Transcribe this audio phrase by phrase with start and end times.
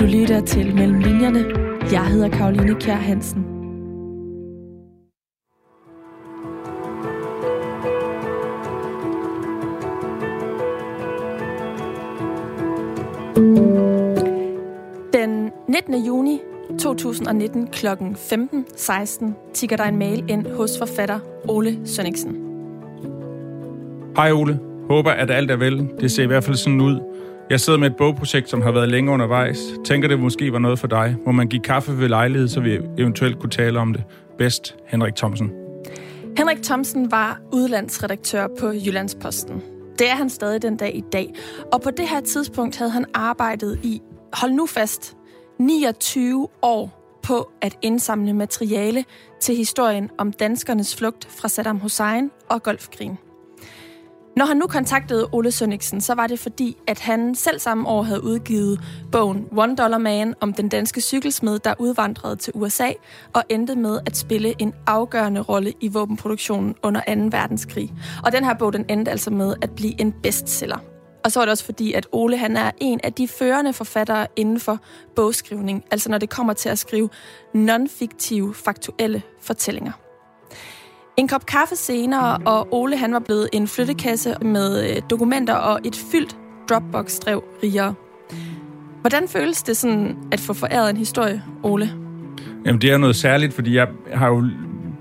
[0.00, 1.44] Du lytter til Mellem Linjerne.
[1.92, 3.42] Jeg hedder Karoline Kjær Hansen.
[15.12, 16.04] Den 19.
[16.06, 16.40] juni
[16.78, 17.86] 2019 kl.
[17.86, 21.18] 15.16 tigger der en mail ind hos forfatter
[21.48, 22.36] Ole Sønningsen.
[24.16, 24.60] Hej Ole.
[24.90, 25.88] Håber, at alt er vel.
[26.00, 27.00] Det ser i hvert fald sådan ud.
[27.50, 29.58] Jeg sidder med et bogprojekt, som har været længe undervejs.
[29.84, 31.16] Tænker, det måske var noget for dig.
[31.26, 34.04] Må man give kaffe ved lejlighed, så vi eventuelt kunne tale om det.
[34.38, 35.52] Bedst, Henrik Thomsen.
[36.36, 39.62] Henrik Thomsen var udlandsredaktør på Jyllandsposten.
[39.98, 41.34] Det er han stadig den dag i dag.
[41.72, 44.00] Og på det her tidspunkt havde han arbejdet i,
[44.32, 45.16] hold nu fast,
[45.58, 49.04] 29 år på at indsamle materiale
[49.40, 53.18] til historien om danskernes flugt fra Saddam Hussein og Golfkrigen.
[54.36, 58.02] Når han nu kontaktede Ole Sønniksen, så var det fordi, at han selv samme år
[58.02, 58.80] havde udgivet
[59.12, 62.88] bogen One Dollar Man om den danske cykelsmed, der udvandrede til USA
[63.32, 67.36] og endte med at spille en afgørende rolle i våbenproduktionen under 2.
[67.36, 67.92] verdenskrig.
[68.24, 70.78] Og den her bog, den endte altså med at blive en bestseller.
[71.24, 74.26] Og så er det også fordi, at Ole han er en af de førende forfattere
[74.36, 74.78] inden for
[75.16, 77.08] bogskrivning, altså når det kommer til at skrive
[77.54, 80.05] non-fiktive, faktuelle fortællinger.
[81.16, 85.80] En kop kaffe senere, og Ole han var blevet en flyttekasse med øh, dokumenter og
[85.84, 86.36] et fyldt
[86.70, 87.94] Dropbox-drev rigere.
[89.00, 91.92] Hvordan føles det sådan at få foræret en historie, Ole?
[92.64, 94.48] Jamen, det er noget særligt, fordi jeg har jo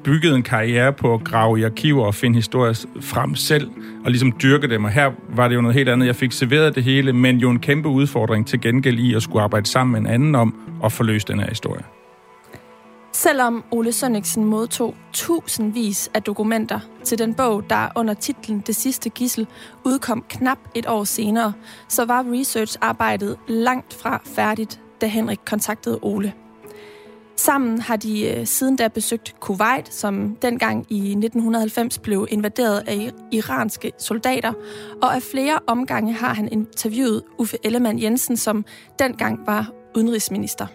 [0.04, 3.72] bygget en karriere på at grave i arkiver og finde historier frem selv,
[4.06, 4.84] og ligesom dyrke dem.
[4.84, 6.08] Og her var det jo noget helt andet.
[6.08, 9.44] Jeg fik serveret det hele, men jo en kæmpe udfordring til gengæld i at skulle
[9.44, 11.84] arbejde sammen med en anden om at forløse den her historie.
[13.16, 19.10] Selvom Ole Sønniksen modtog tusindvis af dokumenter til den bog, der under titlen Det sidste
[19.10, 19.48] gissel
[19.86, 21.54] udkom knap et år senere,
[21.90, 26.34] så var researcharbejdet langt fra færdigt, da Henrik kontaktede Ole.
[27.36, 33.12] Sammen har de øh, siden da besøgt Kuwait, som dengang i 1990 blev invaderet af
[33.32, 34.54] iranske soldater,
[35.02, 38.66] og af flere omgange har han interviewet Uffe Ellemann Jensen, som
[39.00, 40.68] dengang var udenrigsminister.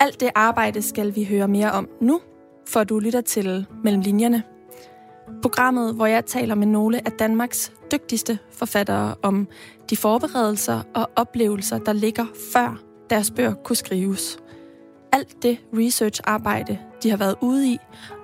[0.00, 2.20] Alt det arbejde skal vi høre mere om nu,
[2.68, 4.42] for du lytter til Mellem Linjerne.
[5.42, 9.48] Programmet, hvor jeg taler med nogle af Danmarks dygtigste forfattere om
[9.90, 14.38] de forberedelser og oplevelser, der ligger før deres bøger kunne skrives.
[15.12, 17.78] Alt det research-arbejde, de har været ude i,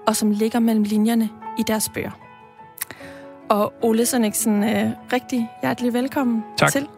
[0.06, 2.10] og som ligger mellem linjerne i deres bøger.
[3.48, 6.72] Og Ole Sønniksen, øh, rigtig hjertelig velkommen tak.
[6.72, 6.88] til.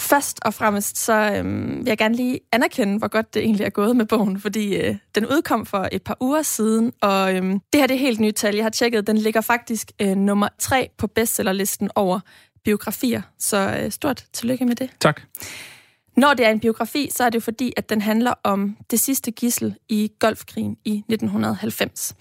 [0.00, 3.70] Først og fremmest så øhm, vil jeg gerne lige anerkende, hvor godt det egentlig er
[3.70, 7.80] gået med bogen, fordi øh, den udkom for et par uger siden, og øhm, det
[7.80, 8.54] her det er helt nyt tal.
[8.54, 12.20] Jeg har tjekket, den ligger faktisk øh, nummer tre på bestsellerlisten over
[12.64, 14.90] biografier, så øh, stort tillykke med det.
[15.00, 15.20] Tak.
[16.16, 19.30] Når det er en biografi, så er det fordi, at den handler om det sidste
[19.30, 22.14] gissel i Golfkrigen i 1990.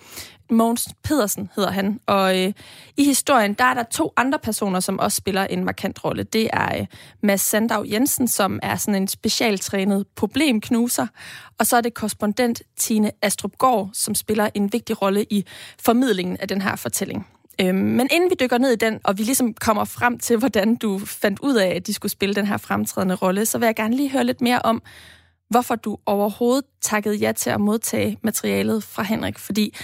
[0.50, 2.54] Mogens Pedersen hedder han, og øh,
[2.98, 6.24] i historien der er der to andre personer, som også spiller en markant rolle.
[6.24, 6.86] Det er øh,
[7.24, 11.08] Mads Sandav Jensen, som er sådan en specialtrænet problemknuser,
[11.60, 15.46] og så er det korrespondent Tine Astrup Gård, som spiller en vigtig rolle i
[15.80, 17.28] formidlingen af den her fortælling.
[17.62, 20.76] Øh, men inden vi dykker ned i den, og vi ligesom kommer frem til, hvordan
[20.76, 23.76] du fandt ud af, at de skulle spille den her fremtrædende rolle, så vil jeg
[23.76, 24.82] gerne lige høre lidt mere om,
[25.50, 29.40] hvorfor du overhovedet takkede ja til at modtage materialet fra Henrik.
[29.40, 29.76] Fordi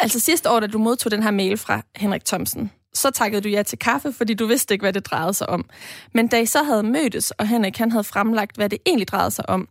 [0.00, 3.48] altså sidste år, da du modtog den her mail fra Henrik Thomsen, så takkede du
[3.48, 5.64] ja til kaffe, fordi du vidste ikke, hvad det drejede sig om.
[6.12, 9.30] Men da I så havde mødtes, og Henrik han havde fremlagt, hvad det egentlig drejede
[9.30, 9.68] sig om,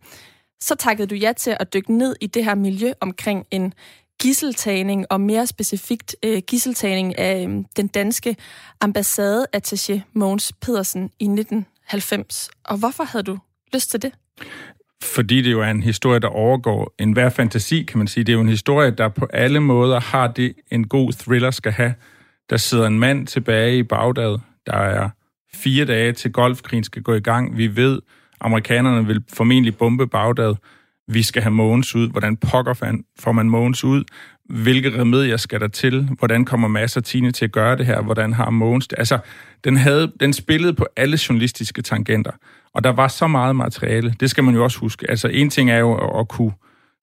[0.62, 3.74] så takkede du ja til at dykke ned i det her miljø omkring en
[4.22, 8.36] gisseltagning, og mere specifikt øh, gisseltagning af øh, den danske
[8.86, 12.50] ambassadeattaché Mogens Pedersen i 1990.
[12.66, 13.38] Og hvorfor havde du
[13.74, 14.14] lyst til det?
[15.04, 18.24] Fordi det jo er en historie, der overgår enhver fantasi, kan man sige.
[18.24, 21.72] Det er jo en historie, der på alle måder har det, en god thriller skal
[21.72, 21.94] have.
[22.50, 24.40] Der sidder en mand tilbage i Bagdad.
[24.66, 25.10] Der er
[25.54, 27.58] fire dage til golfkrigen skal gå i gang.
[27.58, 28.02] Vi ved,
[28.42, 30.56] amerikanerne vil formentlig bombe Bagdad
[31.10, 34.04] vi skal have Mogens ud, hvordan pokker får man Mogens ud,
[34.46, 38.34] hvilke remedier skal der til, hvordan kommer masser Tine til at gøre det her, hvordan
[38.34, 39.00] har Mogens det.
[39.00, 39.20] Altså,
[39.64, 42.32] den, havde, den spillede på alle journalistiske tangenter,
[42.74, 44.16] og der var så meget materiale.
[44.20, 45.10] Det skal man jo også huske.
[45.10, 46.52] Altså, en ting er jo at, at kunne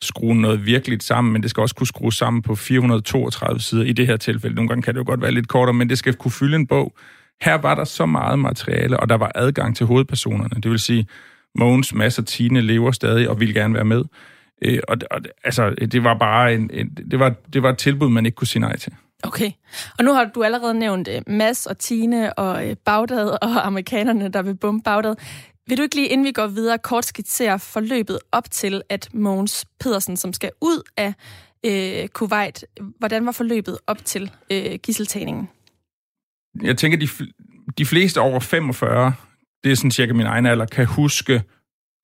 [0.02, 3.92] skrue noget virkeligt sammen, men det skal også kunne skrues sammen på 432 sider i
[3.92, 4.54] det her tilfælde.
[4.54, 6.66] Nogle gange kan det jo godt være lidt kortere, men det skal kunne fylde en
[6.66, 6.94] bog.
[7.42, 10.62] Her var der så meget materiale, og der var adgang til hovedpersonerne.
[10.62, 11.06] Det vil sige,
[11.58, 14.04] Mogens, Mads og Tine lever stadig og vil gerne være med.
[14.62, 18.08] Øh, og, og altså, det var bare en, en, det, var, det var et tilbud,
[18.08, 18.92] man ikke kunne sige nej til.
[19.22, 19.50] Okay.
[19.98, 24.42] Og nu har du allerede nævnt uh, og Tine og øh, Bagdad og amerikanerne, der
[24.42, 25.14] vil bombe Bagdad.
[25.68, 29.66] Vil du ikke lige, inden vi går videre, kort skitsere forløbet op til, at Mogens
[29.80, 31.14] Pedersen, som skal ud af
[31.66, 32.64] øh, Kuwait,
[32.98, 35.48] hvordan var forløbet op til øh, gisseltagningen?
[36.62, 37.08] Jeg tænker, de,
[37.78, 39.12] de fleste over 45,
[39.64, 41.42] det er sådan cirka min egen alder, kan huske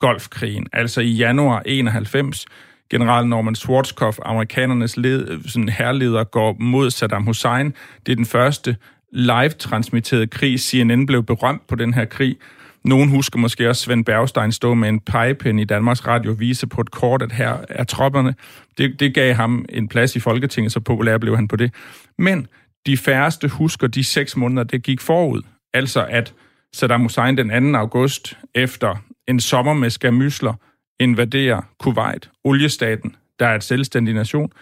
[0.01, 0.67] Golfkrigen.
[0.73, 2.47] Altså i januar 91,
[2.91, 7.75] general Norman Schwarzkopf, amerikanernes led, sådan herleder, går mod Saddam Hussein.
[8.07, 8.77] Det er den første
[9.13, 10.61] live-transmitterede krig.
[10.61, 12.37] CNN blev berømt på den her krig.
[12.85, 16.67] Nogen husker måske også Svend Bergstein stå med en pegepind i Danmarks Radio og vise
[16.67, 18.35] på et kort, at her er tropperne.
[18.79, 21.75] Det, det gav ham en plads i Folketinget, så populær blev han på det.
[22.19, 22.47] Men
[22.87, 25.43] de færreste husker de seks måneder, det gik forud.
[25.75, 26.35] Altså at
[26.73, 27.79] Saddam Hussein den 2.
[27.79, 28.97] august efter
[29.29, 30.55] en sommer med skamysler
[31.01, 34.53] invaderer Kuwait, oliestaten, der er et selvstændig nation,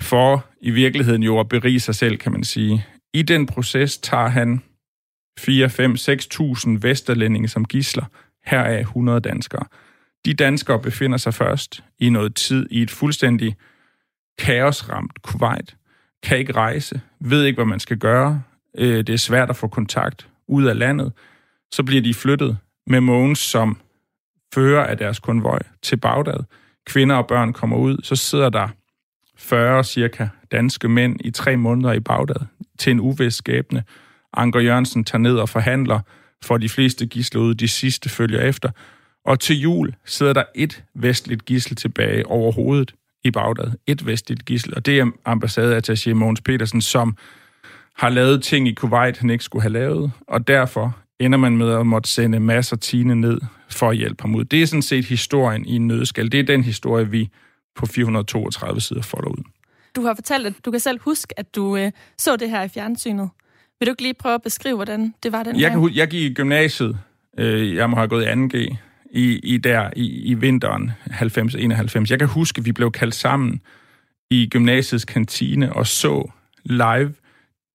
[0.00, 2.86] for i virkeligheden jo at berige sig selv, kan man sige.
[3.14, 4.62] I den proces tager han
[5.38, 8.04] 4, 5, 6.000 vesterlændinge som gisler,
[8.44, 9.64] her er 100 danskere.
[10.24, 13.56] De danskere befinder sig først i noget tid i et fuldstændig
[14.38, 15.76] kaosramt Kuwait,
[16.22, 18.42] kan ikke rejse, ved ikke, hvad man skal gøre,
[18.78, 21.12] øh, det er svært at få kontakt ud af landet,
[21.72, 23.78] så bliver de flyttet med Mogens som
[24.54, 26.44] fører af deres konvoj til Bagdad.
[26.86, 28.68] Kvinder og børn kommer ud, så sidder der
[29.36, 32.46] 40 cirka danske mænd i tre måneder i Bagdad
[32.78, 33.84] til en uvis skæbne.
[34.34, 36.00] Anker Jørgensen tager ned og forhandler,
[36.44, 38.70] for de fleste gisler ud, de sidste følger efter.
[39.24, 42.94] Og til jul sidder der et vestligt gissel tilbage over hovedet
[43.24, 43.72] i Bagdad.
[43.86, 47.16] Et vestligt gissel, og det er ambassadeattaché Mogens Petersen, som
[47.96, 51.72] har lavet ting i Kuwait, han ikke skulle have lavet, og derfor ender man med
[51.72, 53.40] at måtte sende masser af Tine ned
[53.70, 54.44] for at hjælpe ham ud.
[54.44, 56.32] Det er sådan set historien i en nødskal.
[56.32, 57.30] Det er den historie, vi
[57.76, 59.44] på 432 sider folder ud.
[59.96, 62.68] Du har fortalt, at du kan selv huske, at du øh, så det her i
[62.68, 63.30] fjernsynet.
[63.80, 66.30] Vil du ikke lige prøve at beskrive, hvordan det var den jeg, kan, jeg gik
[66.30, 66.98] i gymnasiet.
[67.38, 68.76] Øh, jeg må have gået i 2G
[69.10, 72.06] i, i der i, i vinteren 90-91.
[72.10, 73.60] Jeg kan huske, at vi blev kaldt sammen
[74.30, 76.30] i gymnasiets kantine og så
[76.64, 77.14] live.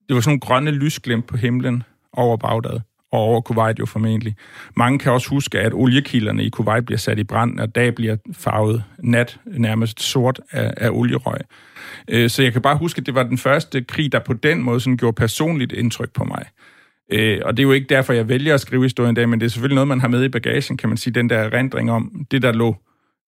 [0.08, 1.84] Det var sådan nogle grønne lysglimt på himlen
[2.14, 2.80] over Bagdad
[3.14, 4.36] og over Kuwait jo formentlig.
[4.76, 8.16] Mange kan også huske, at oliekilderne i Kuwait bliver sat i brand, og dag bliver
[8.34, 11.40] farvet nat, nærmest sort af, af olierøg.
[12.08, 14.64] Øh, så jeg kan bare huske, at det var den første krig, der på den
[14.64, 16.46] måde sådan gjorde personligt indtryk på mig.
[17.12, 19.40] Øh, og det er jo ikke derfor, jeg vælger at skrive historien i dag, men
[19.40, 21.92] det er selvfølgelig noget, man har med i bagagen, kan man sige, den der erindring
[21.92, 22.76] om det, der lå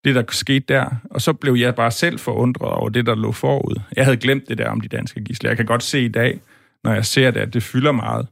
[0.05, 0.85] det, der skete der.
[1.11, 3.75] Og så blev jeg bare selv forundret over det, der lå forud.
[3.95, 5.49] Jeg havde glemt det der om de danske gisler.
[5.49, 6.39] Jeg kan godt se i dag,
[6.83, 8.27] når jeg ser det, at det fylder meget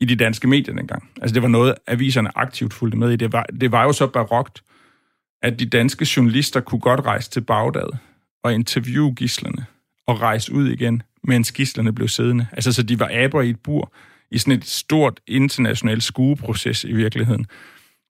[0.00, 1.10] i de danske medier dengang.
[1.22, 3.16] Altså det var noget, aviserne aktivt fulgte med i.
[3.16, 4.62] Det var, det var jo så barokt,
[5.42, 7.96] at de danske journalister kunne godt rejse til Bagdad
[8.42, 9.66] og interviewe gislerne
[10.06, 12.46] og rejse ud igen, mens gislerne blev siddende.
[12.52, 13.92] Altså så de var aber i et bur
[14.30, 17.46] i sådan et stort internationalt skueproces i virkeligheden,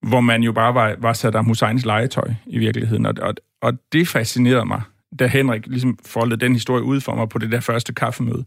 [0.03, 3.07] hvor man jo bare var, var Saddam Husseins legetøj i virkeligheden.
[3.07, 4.83] Og, og, og det fascinerede mig
[5.19, 8.45] da Henrik ligesom foldede den historie ud for mig på det der første kaffemøde,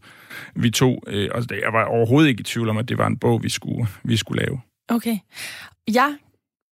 [0.54, 1.02] vi tog.
[1.06, 3.48] Øh, og jeg var overhovedet ikke i tvivl om, at det var en bog, vi
[3.48, 4.60] skulle, vi skulle lave.
[4.88, 5.18] Okay.
[5.94, 6.16] Jeg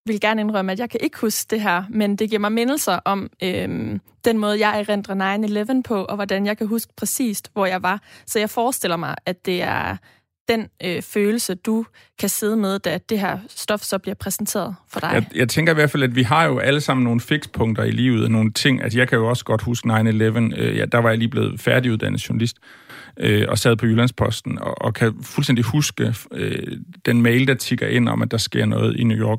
[0.06, 3.00] vil gerne indrømme, at jeg kan ikke huske det her, men det giver mig mindelser
[3.04, 7.66] om øhm, den måde, jeg erindrer 9-11 på, og hvordan jeg kan huske præcist, hvor
[7.66, 8.02] jeg var.
[8.26, 9.96] Så jeg forestiller mig, at det er
[10.48, 11.84] den øh, følelse, du
[12.18, 15.10] kan sidde med, da det her stof så bliver præsenteret for dig?
[15.12, 17.90] Jeg, jeg tænker i hvert fald, at vi har jo alle sammen nogle fikspunkter i
[17.90, 18.82] livet, nogle ting.
[18.82, 19.92] Altså, jeg kan jo også godt huske 9-11.
[19.92, 22.56] Øh, ja, der var jeg lige blevet færdiguddannet journalist
[23.20, 27.88] øh, og sad på Jyllandsposten og, og kan fuldstændig huske øh, den mail, der tigger
[27.88, 29.38] ind om, at der sker noget i New York.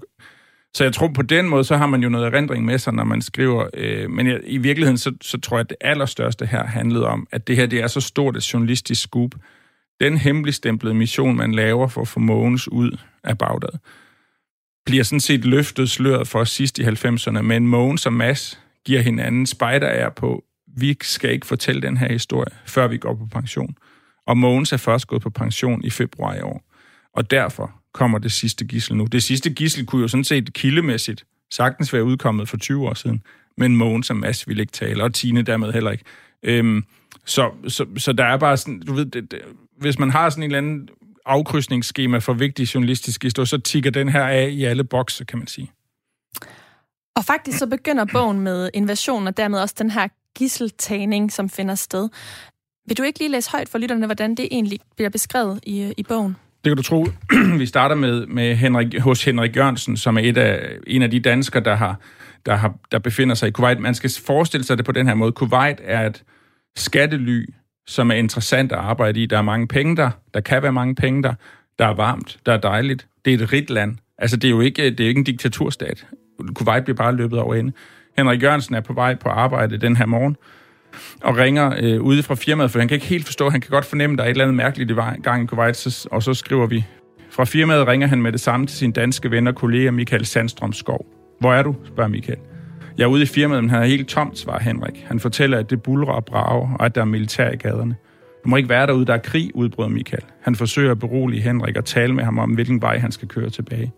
[0.74, 3.04] Så jeg tror, på den måde, så har man jo noget erindring med sig, når
[3.04, 3.68] man skriver.
[3.74, 7.28] Øh, men jeg, i virkeligheden, så, så tror jeg, at det allerstørste her handlede om,
[7.32, 9.32] at det her det er så stort et journalistisk scoop,
[10.00, 13.80] den hemmeligstemplede mission, man laver for at få Mogens ud af Bagdad,
[14.86, 19.46] bliver sådan set løftet sløret for sidst i 90'erne, men Mogens og Mads giver hinanden
[19.46, 20.44] spejder på,
[20.78, 23.76] vi skal ikke fortælle den her historie, før vi går på pension.
[24.28, 26.64] Og Mogens er først gået på pension i februar i år.
[27.14, 29.06] Og derfor kommer det sidste gissel nu.
[29.06, 33.24] Det sidste gissel kunne jo sådan set kildemæssigt sagtens være udkommet for 20 år siden,
[33.58, 36.04] men Mogens og Mads ville ikke tale, og Tine dermed heller ikke.
[36.44, 36.84] Øhm,
[37.26, 39.40] så, så, så der er bare sådan, du ved, det, det,
[39.80, 40.90] hvis man har sådan en eller anden
[41.26, 45.48] afkrydsningsskema for vigtige journalistiske historier, så tigger den her af i alle bokse, kan man
[45.48, 45.72] sige.
[47.16, 51.76] Og faktisk så begynder bogen med invasion, og dermed også den her gisseltagning, som finder
[51.76, 52.10] sted.
[52.88, 56.04] Vil du ikke lige læse højt for lytterne, hvordan det egentlig bliver beskrevet i, i
[56.04, 56.36] bogen?
[56.64, 57.08] Det kan du tro.
[57.60, 61.20] Vi starter med, med Henrik, hos Henrik Jørgensen, som er et af, en af de
[61.20, 62.00] danskere, der, har,
[62.46, 63.80] der, har, der befinder sig i Kuwait.
[63.80, 65.32] Man skal forestille sig det på den her måde.
[65.32, 66.24] Kuwait er et
[66.76, 67.46] skattely
[67.90, 69.26] som er interessant at arbejde i.
[69.26, 71.34] Der er mange penge der, der kan være mange penge der,
[71.80, 73.08] der er varmt, der er dejligt.
[73.26, 73.98] Det er et rigt land.
[74.18, 76.06] Altså, det er jo ikke, det er ikke en diktaturstat.
[76.56, 77.72] Kuwait bliver bare løbet over ende.
[78.18, 80.38] Henrik Jørgensen er på vej på arbejde den her morgen,
[81.22, 83.86] og ringer øh, ude fra firmaet, for han kan ikke helt forstå, han kan godt
[83.86, 84.94] fornemme, at der er et eller andet mærkeligt i
[85.24, 86.86] gang i Kuwait, så, og så skriver vi,
[87.32, 90.74] fra firmaet ringer han med det samme til sin danske ven og kollega Michael Sandstrøm
[90.74, 91.06] Skov.
[91.40, 91.76] Hvor er du?
[91.86, 92.40] spørger Michael.
[93.00, 95.06] Jeg er ude i firmaet, men han er helt tomt, svarer Henrik.
[95.08, 97.96] Han fortæller, at det bulrer og brager, og at der er militær i gaderne.
[98.44, 100.24] Du må ikke være derude, der er krig, udbryder Michael.
[100.42, 103.50] Han forsøger at berolige Henrik og tale med ham om, hvilken vej han skal køre
[103.50, 103.92] tilbage.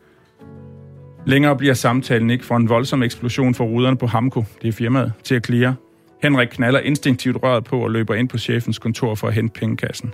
[1.26, 5.14] Længere bliver samtalen ikke for en voldsom eksplosion for ruderne på Hamko, det er firmaet,
[5.24, 5.76] til at klire.
[6.24, 10.14] Henrik knaller instinktivt røret på og løber ind på chefens kontor for at hente pengekassen.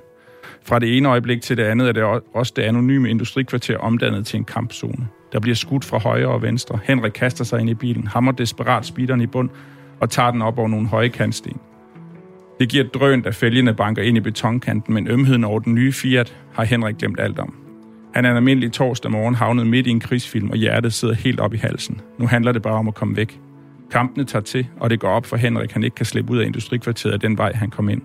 [0.66, 2.04] Fra det ene øjeblik til det andet er det
[2.34, 5.08] også det anonyme industrikvarter omdannet til en kampzone.
[5.34, 6.80] Der bliver skudt fra højre og venstre.
[6.84, 9.50] Henrik kaster sig ind i bilen, hammer desperat speederen i bund
[10.00, 11.60] og tager den op over nogle høje kantsten.
[12.60, 15.92] Det giver drønt, drøn, da fælgene banker ind i betonkanten, men ømheden over den nye
[15.92, 17.56] Fiat har Henrik glemt alt om.
[18.14, 21.40] Han er en almindelig torsdag morgen havnet midt i en krigsfilm, og hjertet sidder helt
[21.40, 22.02] op i halsen.
[22.18, 23.40] Nu handler det bare om at komme væk.
[23.92, 26.46] Kampene tager til, og det går op for Henrik, han ikke kan slippe ud af
[26.46, 28.02] industrikvarteret af den vej, han kom ind.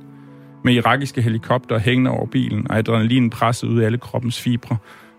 [0.64, 4.76] Med irakiske helikopter hængende over bilen, og adrenalin presset ud af alle kroppens fibre,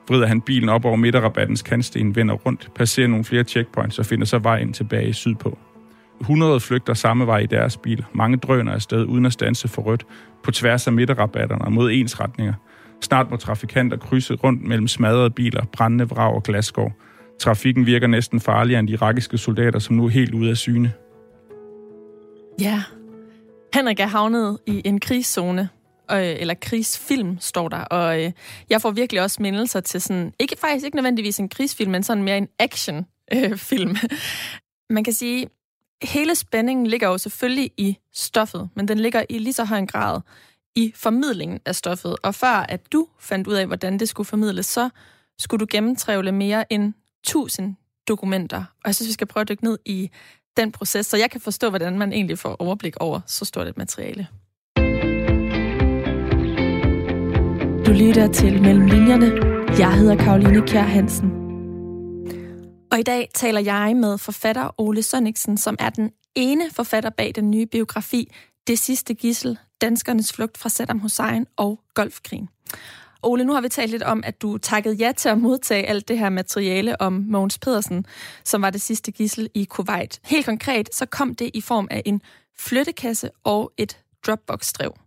[0.08, 4.26] vrider han bilen op over midterrabattens kantsten, vender rundt, passerer nogle flere checkpoints og finder
[4.26, 5.58] så vejen tilbage sydpå.
[6.22, 8.06] 100 flygter samme vej i deres bil.
[8.14, 10.06] Mange drøner afsted uden at stanse for rødt,
[10.44, 12.54] på tværs af midterrabatterne og mod ens retninger.
[13.02, 16.94] Snart må trafikanter krydse rundt mellem smadrede biler, brændende vrag og glasskår.
[17.40, 20.94] Trafikken virker næsten farligere end de irakiske soldater, som nu er helt ude af syne.
[22.62, 22.84] Ja,
[23.74, 25.70] Henrik er havnet i en krigszone,
[26.12, 27.82] øh, eller krigsfilm, står der.
[27.82, 28.32] Og øh,
[28.70, 32.24] jeg får virkelig også mindelser til sådan, ikke faktisk ikke nødvendigvis en krigsfilm, men sådan
[32.24, 33.92] mere en actionfilm.
[33.92, 34.10] Øh,
[34.96, 35.50] Man kan sige,
[36.04, 39.88] hele spændingen ligger jo selvfølgelig i stoffet, men den ligger i lige så høj en
[39.88, 40.22] grad
[40.76, 42.16] i formidlingen af stoffet.
[42.24, 44.90] Og før at du fandt ud af, hvordan det skulle formidles, så
[45.40, 46.94] skulle du gennemtrævle mere end
[47.24, 47.76] 1000
[48.08, 48.58] dokumenter.
[48.58, 50.10] Og jeg synes, vi skal prøve at dykke ned i
[50.58, 53.78] den proces, så jeg kan forstå, hvordan man egentlig får overblik over så stort et
[53.78, 54.28] materiale.
[57.86, 59.32] Du lytter til Mellem Linjerne.
[59.80, 61.32] Jeg hedder Karoline Kjær Hansen.
[62.92, 67.32] Og i dag taler jeg med forfatter Ole Sønniksen, som er den ene forfatter bag
[67.36, 68.34] den nye biografi
[68.68, 72.50] Det sidste gissel, danskernes flugt fra Saddam Hussein og Golfkrigen.
[73.24, 76.08] Ole, nu har vi talt lidt om, at du takkede ja til at modtage alt
[76.08, 78.06] det her materiale om Mogens Pedersen,
[78.44, 80.20] som var det sidste gissel i Kuwait.
[80.24, 82.22] Helt konkret, så kom det i form af en
[82.60, 85.03] flyttekasse og et Dropbox-drev.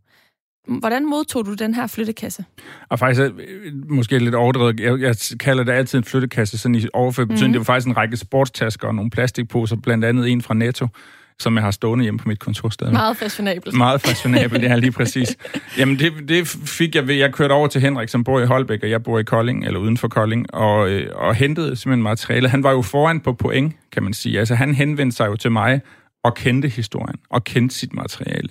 [0.67, 2.45] Hvordan modtog du den her flyttekasse?
[2.89, 3.31] Og faktisk er
[3.89, 4.81] måske lidt overdrevet.
[4.81, 7.49] Jeg, jeg kalder det altid en flyttekasse, sådan i overført betydning.
[7.49, 7.53] Mm.
[7.53, 10.89] Det var faktisk en række sportstasker og nogle plastikposer, blandt andet en fra Netto
[11.39, 12.91] som jeg har stående hjemme på mit kontorsted.
[12.91, 13.77] Meget fashionabelt.
[13.77, 15.37] Meget fashionabelt, ja, lige præcis.
[15.79, 18.83] Jamen, det, det fik jeg ved, jeg kørte over til Henrik, som bor i Holbæk,
[18.83, 22.49] og jeg bor i Kolding, eller uden for Kolding, og, øh, og hentede simpelthen materiale.
[22.49, 24.39] Han var jo foran på point, kan man sige.
[24.39, 25.81] Altså, han henvendte sig jo til mig
[26.25, 28.49] og kendte historien, og kendte sit materiale.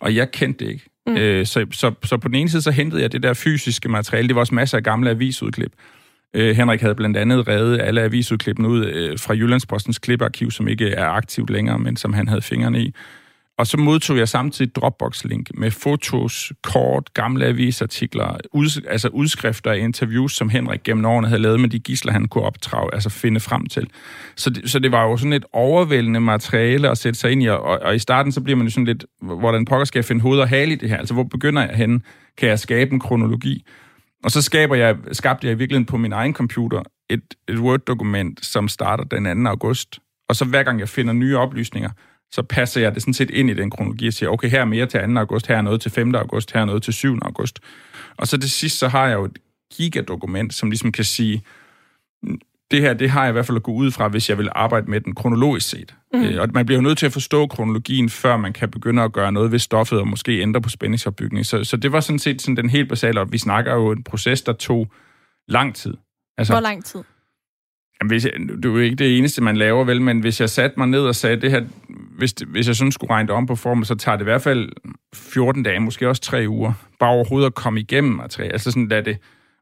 [0.00, 0.93] Og jeg kendte det ikke.
[1.06, 1.16] Mm.
[1.16, 4.28] Øh, så, så, så på den ene side, så hentede jeg det der fysiske materiale.
[4.28, 5.72] Det var også masser af gamle avisudklip.
[6.34, 10.90] Øh, Henrik havde blandt andet reddet alle avisudklippene ud øh, fra Jyllandspostens kliparkiv, som ikke
[10.90, 12.94] er aktivt længere, men som han havde fingrene i.
[13.58, 19.78] Og så modtog jeg samtidig Dropbox-link med fotos, kort, gamle avisartikler, ud, altså udskrifter af
[19.78, 23.40] interviews, som Henrik gennem årene havde lavet med de gisler, han kunne optrage, altså finde
[23.40, 23.90] frem til.
[24.36, 27.46] Så det, så det var jo sådan et overvældende materiale at sætte sig ind i,
[27.46, 30.22] og, og i starten så bliver man jo sådan lidt, hvordan pokker skal jeg finde
[30.22, 30.96] hoved og hale i det her?
[30.96, 32.00] Altså, hvor begynder jeg henne?
[32.38, 33.66] Kan jeg skabe en kronologi?
[34.24, 38.44] Og så skaber jeg, skabte jeg i virkeligheden på min egen computer et, et Word-dokument,
[38.44, 39.50] som starter den 2.
[39.50, 39.98] august.
[40.28, 41.90] Og så hver gang jeg finder nye oplysninger,
[42.34, 44.64] så passer jeg det sådan set ind i den kronologi og siger, okay, her er
[44.64, 45.18] mere til 2.
[45.18, 46.14] august, her er noget til 5.
[46.14, 47.18] august, her er noget til 7.
[47.22, 47.60] august.
[48.16, 49.38] Og så det sidste, så har jeg jo et
[49.74, 51.42] gigadokument, som ligesom kan sige,
[52.70, 54.48] det her, det har jeg i hvert fald at gå ud fra, hvis jeg vil
[54.54, 55.94] arbejde med den kronologisk set.
[56.14, 56.22] Mm.
[56.22, 59.12] Øh, og man bliver jo nødt til at forstå kronologien, før man kan begynde at
[59.12, 61.46] gøre noget ved stoffet, og måske ændre på spændingsopbygning.
[61.46, 64.02] Så, så det var sådan set sådan den helt basale, og vi snakker jo en
[64.02, 64.92] proces, der tog
[65.48, 65.94] lang tid.
[66.38, 67.00] Altså, Hvor lang tid?
[68.00, 70.50] Jamen, hvis jeg, det er jo ikke det eneste, man laver, vel, men hvis jeg
[70.50, 71.64] satte mig ned og sagde, det her,
[72.18, 74.24] hvis, det, hvis jeg sådan skulle regne det om på formen, så tager det i
[74.24, 74.68] hvert fald
[75.14, 78.52] 14 dage, måske også 3 uger, bare overhovedet at komme igennem materiale.
[78.52, 79.18] Altså sådan, lad det,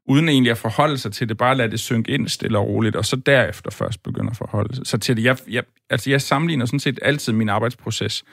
[0.07, 2.95] uden egentlig at forholde sig til det, bare lade det synke ind stille og roligt,
[2.95, 5.23] og så derefter først begynde at forholde sig til det.
[5.23, 8.23] Jeg, jeg, altså jeg sammenligner sådan set altid min arbejdsproces.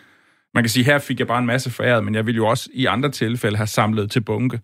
[0.54, 2.70] Man kan sige, her fik jeg bare en masse foræret, men jeg ville jo også
[2.72, 4.60] i andre tilfælde have samlet til bunke.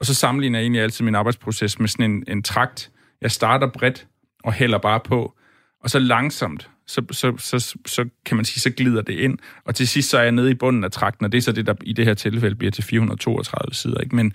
[0.00, 2.90] Og så sammenligner jeg egentlig altid min arbejdsproces med sådan en, en trakt.
[3.20, 4.06] Jeg starter bredt
[4.44, 5.34] og hælder bare på,
[5.82, 9.38] og så langsomt, så, så, så, så kan man sige, så glider det ind.
[9.64, 11.52] Og til sidst så er jeg nede i bunden af trakten, og det er så
[11.52, 14.00] det, der i det her tilfælde bliver til 432 sider.
[14.00, 14.16] Ikke?
[14.16, 14.32] Men,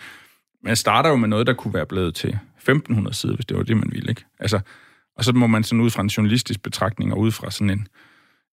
[0.63, 3.63] man starter jo med noget, der kunne være blevet til 1500 sider, hvis det var
[3.63, 4.09] det, man ville.
[4.09, 4.25] Ikke?
[4.39, 4.59] Altså,
[5.17, 7.87] Og så må man sådan ud fra en journalistisk betragtning og ud fra sådan en,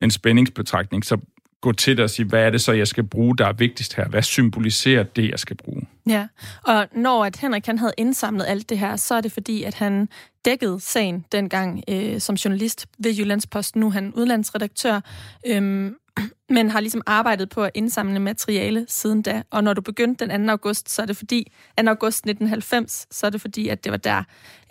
[0.02, 1.18] en spændingsbetragtning, så
[1.64, 3.94] gå til det og sige, hvad er det så, jeg skal bruge, der er vigtigst
[3.94, 4.09] her?
[4.09, 5.83] Hvad symboliserer det, jeg skal bruge?
[6.06, 6.26] Ja,
[6.62, 9.75] og når at Henrik han havde indsamlet alt det her, så er det fordi, at
[9.75, 10.09] han
[10.44, 13.80] dækkede sagen dengang øh, som journalist ved Jyllandsposten.
[13.80, 15.00] Nu er han udlandsredaktør,
[15.47, 15.97] øhm,
[16.56, 19.42] men har ligesom arbejdet på at indsamle materiale siden da.
[19.50, 20.50] Og når du begyndte den 2.
[20.50, 21.88] august, så er det fordi, 2.
[21.88, 24.23] august 1990, så er det fordi, at det var der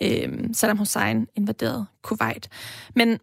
[0.01, 2.50] øh, Saddam Hussein invaderede Kuwait.
[2.95, 3.19] Men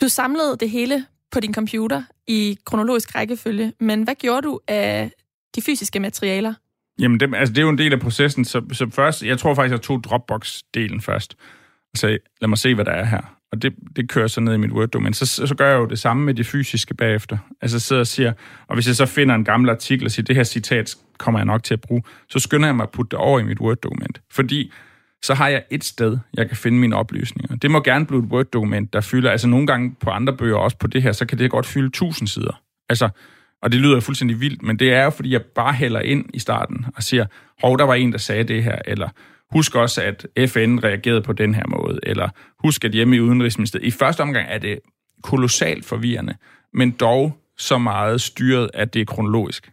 [0.00, 5.10] du samlede det hele på din computer i kronologisk rækkefølge, men hvad gjorde du af
[5.56, 6.54] de fysiske materialer?
[6.98, 9.54] Jamen, det, altså, det er jo en del af processen, så, så først, jeg tror
[9.54, 11.36] faktisk, jeg tog Dropbox-delen først,
[11.92, 13.36] og sagde, lad mig se, hvad der er her.
[13.52, 15.16] Og det, det kører så ned i mit Word-dokument.
[15.16, 17.38] Så, så gør jeg jo det samme med det fysiske bagefter.
[17.60, 18.32] Altså sidder og siger,
[18.66, 21.46] og hvis jeg så finder en gammel artikel og siger, det her citat kommer jeg
[21.46, 24.20] nok til at bruge, så skynder jeg mig at putte det over i mit Word-dokument.
[24.30, 24.72] Fordi
[25.22, 27.56] så har jeg et sted, jeg kan finde mine oplysninger.
[27.56, 30.78] Det må gerne blive et Word-dokument, der fylder, altså nogle gange på andre bøger, også
[30.78, 32.62] på det her, så kan det godt fylde 1000 sider.
[32.88, 33.08] Altså,
[33.62, 36.38] og det lyder fuldstændig vildt, men det er jo, fordi jeg bare hælder ind i
[36.38, 37.26] starten og siger,
[37.62, 39.08] hov, der var en, der sagde det her, eller
[39.52, 42.28] husk også, at FN reagerede på den her måde, eller
[42.64, 43.86] husk, at hjemme i Udenrigsministeriet.
[43.86, 44.78] I første omgang er det
[45.22, 46.34] kolossalt forvirrende,
[46.74, 49.72] men dog så meget styret, at det er kronologisk.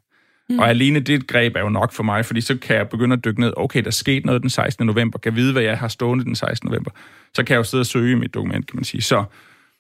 [0.50, 0.60] Mm.
[0.60, 3.26] Og alene det greb er jo nok for mig, fordi så kan jeg begynde at
[3.26, 3.54] dykke ned.
[3.58, 4.86] Okay, der skete noget den 16.
[4.86, 5.20] november.
[5.20, 6.70] Kan vide, hvad jeg har stående den 16.
[6.70, 6.92] november.
[7.34, 9.02] Så kan jeg jo sidde og søge i mit dokument, kan man sige.
[9.02, 9.24] Så,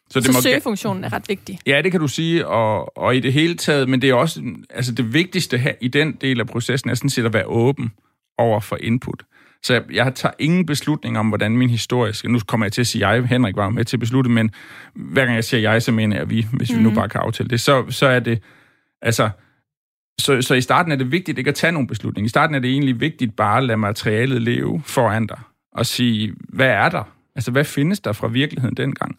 [0.10, 1.60] så, det så må søgefunktionen er ret vigtig.
[1.68, 2.48] Ja, det kan du sige.
[2.48, 5.88] Og, og i det hele taget, men det er også, altså det vigtigste her i
[5.88, 7.92] den del af processen er sådan set at være åben
[8.38, 9.24] over for input.
[9.64, 12.32] Så jeg, jeg tager ingen beslutning om, hvordan min historie skal...
[12.32, 14.52] Nu kommer jeg til at sige jeg, Henrik var med til at beslutte, men
[14.96, 16.78] hver gang jeg siger jeg, så mener jeg vi, hvis mm.
[16.78, 16.98] vi nu mhm.
[16.98, 17.62] bare kan aftale det.
[17.62, 18.44] Så, så er det...
[19.02, 19.30] Altså,
[20.22, 22.26] så, så i starten er det vigtigt ikke at tage nogen beslutning.
[22.26, 25.40] I starten er det egentlig vigtigt bare at lade materialet leve foran dig
[25.72, 27.04] og sige, hvad er der?
[27.36, 29.18] Altså, hvad findes der fra virkeligheden dengang?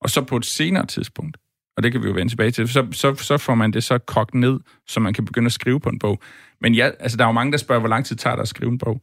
[0.00, 1.36] Og så på et senere tidspunkt,
[1.76, 3.98] og det kan vi jo vende tilbage til, så, så, så får man det så
[3.98, 6.22] kogt ned, så man kan begynde at skrive på en bog.
[6.60, 8.48] Men ja, altså, der er jo mange, der spørger, hvor lang tid tager det at
[8.48, 9.02] skrive en bog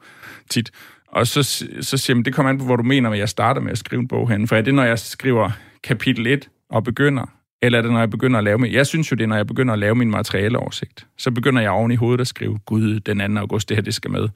[0.49, 0.71] tit.
[1.07, 1.43] Og så,
[1.81, 3.77] så siger man, det kommer an på, hvor du mener, at jeg starter med at
[3.77, 4.47] skrive en bog hen.
[4.47, 5.49] For er det, når jeg skriver
[5.83, 7.25] kapitel 1 og begynder,
[7.61, 8.71] eller er det, når jeg begynder at lave min...
[8.71, 11.07] Jeg synes jo, det er, når jeg begynder at lave min materialeoversigt.
[11.17, 13.39] Så begynder jeg oven i hovedet at skrive, gud, den 2.
[13.39, 14.29] august, det her, det skal med.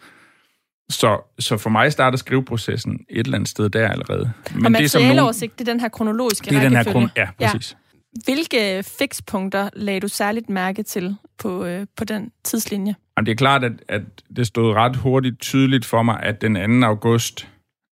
[0.90, 4.32] Så, så for mig starter skriveprocessen et eller andet sted der allerede.
[4.56, 7.28] Men og materialeoversigt, det, det er den her kronologiske det er den her kron- Ja,
[7.42, 7.72] præcis.
[7.72, 7.78] Ja.
[8.26, 12.96] Hvilke fikspunkter lagde du særligt mærke til på, øh, på den tidslinje?
[13.18, 14.02] Jamen, det er klart, at, at
[14.36, 16.88] det stod ret hurtigt tydeligt for mig, at den 2.
[16.88, 17.48] august,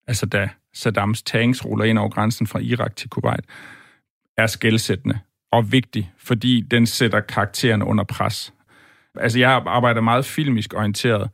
[0.08, 3.46] altså da Saddams tanks ruller ind over grænsen fra Irak til Kuwait,
[4.38, 5.20] er skældsættende
[5.52, 8.54] og vigtig, fordi den sætter karakteren under pres.
[9.20, 11.30] Altså, jeg arbejder meget filmisk orienteret,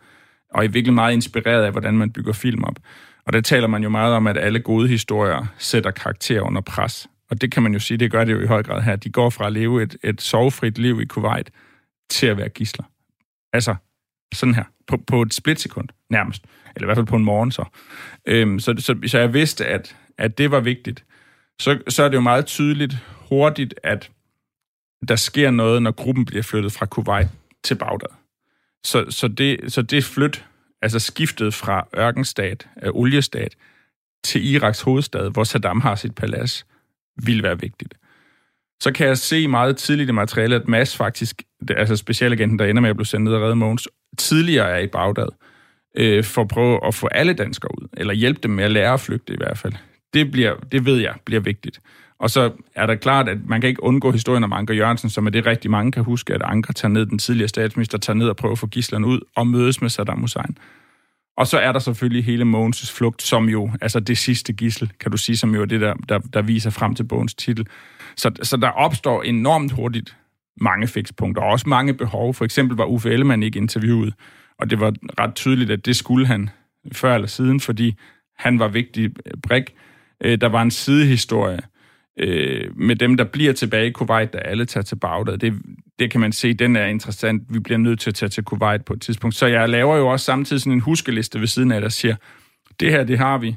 [0.54, 2.76] og i virkelig meget inspireret af, hvordan man bygger film op.
[3.26, 7.08] Og der taler man jo meget om, at alle gode historier sætter karakterer under pres.
[7.30, 8.96] Og det kan man jo sige, det gør det jo i høj grad her.
[8.96, 11.52] De går fra at leve et, et sovefrit liv i Kuwait
[12.10, 12.86] til at være gisler.
[13.54, 13.76] Altså,
[14.34, 14.64] sådan her.
[14.88, 16.44] På, på et splitsekund, nærmest.
[16.76, 17.66] Eller i hvert fald på en morgen så.
[18.26, 21.06] Øhm, så, så, så jeg vidste, at, at det var vigtigt
[21.60, 22.98] så, så er det jo meget tydeligt
[23.30, 24.12] hurtigt, at
[25.08, 27.28] der sker noget, når gruppen bliver flyttet fra Kuwait
[27.64, 28.16] til Bagdad.
[28.84, 30.46] Så, så, det, så det flyt,
[30.82, 33.56] altså skiftet fra ørkenstat, af oliestat,
[34.24, 36.66] til Iraks hovedstad, hvor Saddam har sit palads,
[37.24, 37.94] vil være vigtigt.
[38.82, 42.82] Så kan jeg se meget tidligt i materialet, at Mads faktisk, altså specialagenten, der ender
[42.82, 45.28] med at blive sendt ned og redde Måns, tidligere er i Bagdad,
[45.96, 48.94] øh, for at prøve at få alle danskere ud, eller hjælpe dem med at lære
[48.94, 49.74] at flygte i hvert fald
[50.14, 51.82] det, bliver, det ved jeg bliver vigtigt.
[52.20, 55.26] Og så er der klart, at man kan ikke undgå historien om Anker Jørgensen, som
[55.26, 58.30] er det rigtig mange kan huske, at Anker tager ned, den tidligere statsminister tager ned
[58.30, 60.58] og prøver at få gislerne ud og mødes med Saddam Hussein.
[61.38, 65.12] Og så er der selvfølgelig hele Mogens' flugt, som jo, altså det sidste gissel, kan
[65.12, 67.68] du sige, som jo er det, der, der, der viser frem til bogens titel.
[68.16, 70.18] Så, så der opstår enormt hurtigt
[70.62, 72.34] mange fikspunkter, og også mange behov.
[72.34, 74.14] For eksempel var Uffe Ellemann ikke interviewet,
[74.60, 76.50] og det var ret tydeligt, at det skulle han
[76.92, 77.96] før eller siden, fordi
[78.38, 79.12] han var vigtig
[79.44, 79.74] brik
[80.24, 81.60] Øh, der var en sidehistorie
[82.20, 85.38] øh, med dem, der bliver tilbage i Kuwait, der alle tager til Bagdad.
[85.38, 85.54] Det,
[86.00, 87.44] det kan man se, den er interessant.
[87.50, 89.36] Vi bliver nødt til at tage til Kuwait på et tidspunkt.
[89.36, 92.16] Så jeg laver jo også samtidig sådan en huskeliste ved siden af, der siger,
[92.80, 93.56] det her, det har vi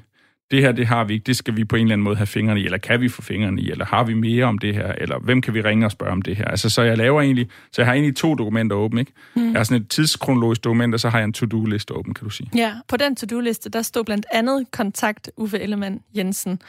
[0.52, 2.26] det her, det har vi ikke, det skal vi på en eller anden måde have
[2.26, 4.92] fingrene i, eller kan vi få fingrene i, eller har vi mere om det her,
[4.92, 6.44] eller hvem kan vi ringe og spørge om det her?
[6.44, 9.12] Altså, så jeg laver egentlig, så jeg har egentlig to dokumenter åbne, ikke?
[9.36, 9.52] Mm.
[9.52, 12.30] Jeg har sådan et tidskronologisk dokument, og så har jeg en to-do-liste åben, kan du
[12.30, 12.50] sige.
[12.54, 16.60] Ja, på den to-do-liste, der stod blandt andet kontakt Uffe Ellemann Jensen.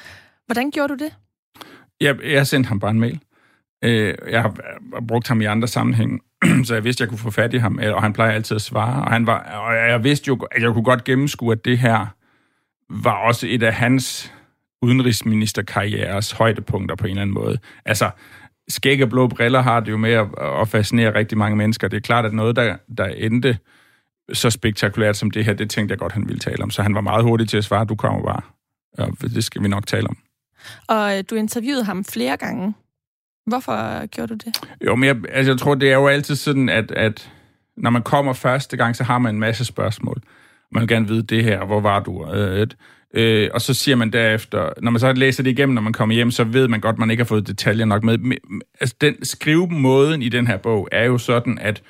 [0.45, 1.13] Hvordan gjorde du det?
[2.01, 3.19] Jeg, jeg sendte ham bare en mail.
[3.83, 4.55] Øh, jeg har
[5.07, 6.19] brugt ham i andre sammenhænge,
[6.65, 9.03] så jeg vidste, jeg kunne få fat i ham, og han plejer altid at svare.
[9.03, 12.07] Og, han var, og jeg vidste jo, at jeg kunne godt gennemskue, at det her
[12.93, 14.33] var også et af hans
[14.81, 17.57] udenrigsministerkarrieres højdepunkter på en eller anden måde.
[17.85, 18.09] Altså,
[18.67, 20.27] skæg og blå briller har det jo med at,
[20.61, 21.87] at fascinere rigtig mange mennesker.
[21.87, 23.57] Det er klart, at noget, der, der endte
[24.33, 26.69] så spektakulært som det her, det tænkte jeg godt, han ville tale om.
[26.69, 28.41] Så han var meget hurtig til at svare, du kommer bare.
[28.97, 30.17] Og det skal vi nok tale om.
[30.87, 32.73] Og øh, du interviewede ham flere gange.
[33.45, 34.61] Hvorfor gjorde du det?
[34.85, 37.31] Jo, men jeg, altså, jeg tror, det er jo altid sådan, at, at
[37.77, 40.21] når man kommer første gang, så har man en masse spørgsmål.
[40.73, 42.33] Man vil gerne vide det her, hvor var du?
[42.33, 42.67] Øh,
[43.13, 46.15] øh, og så siger man derefter, når man så læser det igennem, når man kommer
[46.15, 48.37] hjem, så ved man godt, at man ikke har fået detaljer nok med.
[48.79, 51.81] Altså, den skrivemåden i den her bog er jo sådan, at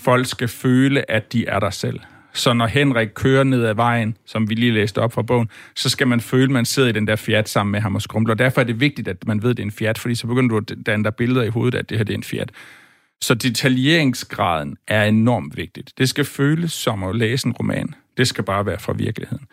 [0.00, 2.00] folk skal føle, at de er der selv.
[2.32, 5.88] Så når Henrik kører ned ad vejen, som vi lige læste op fra bogen, så
[5.88, 8.34] skal man føle, at man sidder i den der Fiat sammen med ham og skrumler.
[8.34, 10.48] Derfor er det vigtigt, at man ved, at det er en Fiat, fordi så begynder
[10.48, 12.50] du at danne dig billeder i hovedet, at det her det er en Fiat.
[13.22, 15.92] Så detaljeringsgraden er enormt vigtigt.
[15.98, 17.94] Det skal føles som at læse en roman.
[18.16, 19.46] Det skal bare være fra virkeligheden.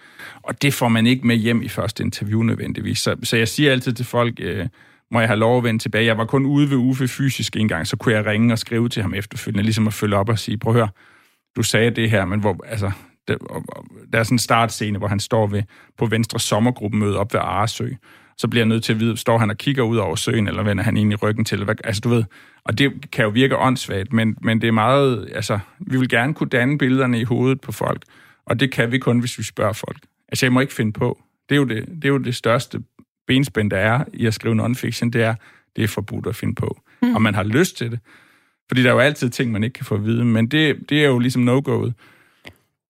[0.44, 3.00] Og det får man ikke med hjem i første interview nødvendigvis.
[3.00, 4.68] Så, så jeg siger altid til folk, øh,
[5.12, 6.06] må jeg have lov at vende tilbage.
[6.06, 8.90] Jeg var kun ude ved Uffe fysisk en gang, så kunne jeg ringe og skrive
[8.90, 10.90] til ham efterfølgende, ligesom at følge op og sige, prøv at høre,
[11.56, 12.92] du sagde det her, men hvor, altså,
[13.28, 13.38] der,
[14.14, 15.64] der er sådan en startscene, hvor han står ved,
[15.98, 17.90] på Venstre sommergruppemøde op ved Aresø.
[18.40, 20.64] Så bliver jeg nødt til at vide, står han og kigger ud over søen, eller
[20.64, 21.64] vender han ind i ryggen til?
[21.64, 22.24] Hvad, altså, du ved,
[22.64, 26.34] og det kan jo virke åndssvagt, men, men det er meget, altså, vi vil gerne
[26.34, 28.04] kunne danne billederne i hovedet på folk,
[28.46, 29.98] og det kan vi kun, hvis vi spørger folk.
[30.28, 31.22] Altså, jeg må ikke finde på.
[31.50, 32.84] Det er jo det, det, er jo det største
[33.28, 35.36] benspænd, der er i at skrive non-fiction, det er,
[35.76, 36.82] det er forbudt at finde på.
[37.02, 37.16] Mm.
[37.16, 38.00] Og man har lyst til det.
[38.68, 41.04] Fordi der er jo altid ting, man ikke kan få at vide, men det, det
[41.04, 41.92] er jo ligesom no-go'et.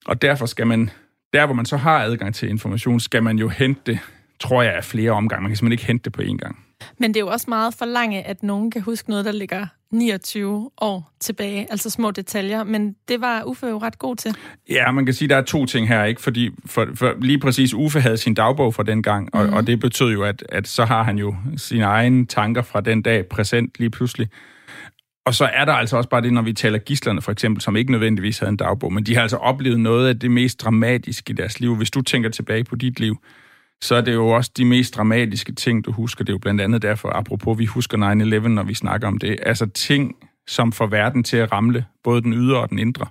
[0.05, 0.89] Og derfor skal man,
[1.33, 3.99] der hvor man så har adgang til information, skal man jo hente det,
[4.39, 5.41] tror jeg, af flere omgange.
[5.41, 6.65] Man kan simpelthen ikke hente det på én gang.
[6.97, 9.67] Men det er jo også meget for lange, at nogen kan huske noget, der ligger
[9.91, 14.36] 29 år tilbage, altså små detaljer, men det var Uffe jo ret god til.
[14.69, 16.21] Ja, man kan sige, at der er to ting her, ikke?
[16.21, 19.54] Fordi for, for lige præcis Uffe havde sin dagbog fra den gang, og, mm.
[19.54, 23.02] og det betød jo, at, at så har han jo sine egne tanker fra den
[23.02, 24.28] dag præsent lige pludselig.
[25.25, 27.75] Og så er der altså også bare det, når vi taler gislerne for eksempel, som
[27.75, 31.32] ikke nødvendigvis havde en dagbog, men de har altså oplevet noget af det mest dramatiske
[31.32, 31.75] i deres liv.
[31.75, 33.17] Hvis du tænker tilbage på dit liv,
[33.82, 36.24] så er det jo også de mest dramatiske ting, du husker.
[36.24, 37.98] Det er jo blandt andet derfor, apropos vi husker
[38.42, 39.39] 9-11, når vi snakker om det.
[39.46, 40.15] Altså ting,
[40.48, 43.06] som får verden til at ramle, både den ydre og den indre,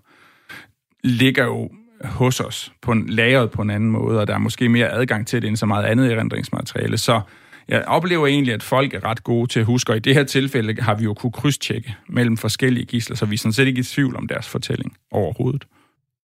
[1.05, 1.71] ligger jo
[2.05, 5.27] hos os, på en, lagret på en anden måde, og der er måske mere adgang
[5.27, 6.99] til det end så meget andet erindringsmateriale.
[6.99, 7.21] Så
[7.69, 10.25] jeg oplever egentlig, at folk er ret gode til at huske, og i det her
[10.25, 13.81] tilfælde har vi jo kunne krydstjekke mellem forskellige gisler, så vi er sådan set ikke
[13.81, 15.67] i tvivl om deres fortælling overhovedet.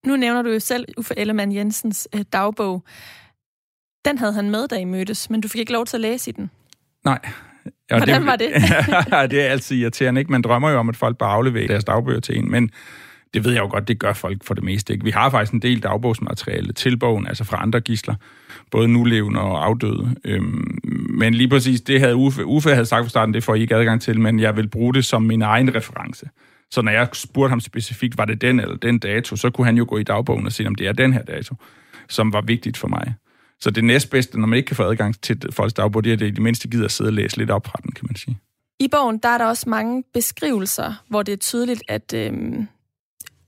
[0.06, 2.84] Nu nævner du jo selv Uffe Ellemann Jensens øh, dagbog.
[4.04, 6.30] Den havde han med, da I mødtes, men du fik ikke lov til at læse
[6.30, 6.50] i den.
[7.04, 7.18] Nej.
[7.90, 8.50] Ja, Hvordan det, var det?
[9.30, 10.32] det er altid irriterende, ikke?
[10.32, 12.70] Man drømmer jo om, at folk bare afleverer deres dagbøger til en, men
[13.34, 14.92] det ved jeg jo godt, det gør folk for det meste.
[14.92, 15.04] Ikke?
[15.04, 18.14] Vi har faktisk en del dagbogsmateriale til bogen, altså fra andre gisler,
[18.70, 20.16] både nulevende og afdøde.
[20.24, 20.78] Øhm,
[21.10, 23.74] men lige præcis det havde Uffe, Uffe havde sagt fra starten, det får I ikke
[23.74, 26.26] adgang til, men jeg vil bruge det som min egen reference.
[26.70, 29.76] Så når jeg spurgte ham specifikt, var det den eller den dato, så kunne han
[29.76, 31.54] jo gå i dagbogen og sige, om det er den her dato,
[32.08, 33.14] som var vigtigt for mig.
[33.64, 36.20] Så det næstbedste, når man ikke kan få adgang til folks dagbog, det er, at
[36.20, 38.16] det i det mindste gider at sidde og læse lidt op fra den, kan man
[38.16, 38.38] sige.
[38.80, 42.66] I bogen, der er der også mange beskrivelser, hvor det er tydeligt, at øhm,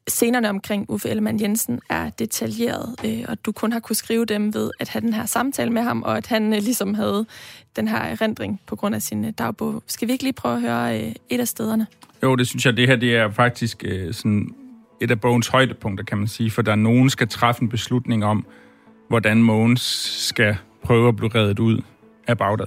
[0.08, 4.54] scenerne omkring Uffe Ellemann Jensen er detaljeret, øh, og du kun har kunne skrive dem
[4.54, 7.26] ved at have den her samtale med ham, og at han øh, ligesom havde
[7.76, 9.82] den her erindring på grund af sin øh, dagbog.
[9.86, 11.86] Skal vi ikke lige prøve at høre øh, et af stederne?
[12.22, 14.54] Jo, det synes jeg, det her det er faktisk øh, sådan
[15.00, 18.24] et af bogens højdepunkter, kan man sige, for der er nogen, skal træffe en beslutning
[18.24, 18.46] om,
[19.08, 19.82] hvordan Mogens
[20.28, 21.80] skal prøve at blive reddet ud
[22.26, 22.66] af Bagdad.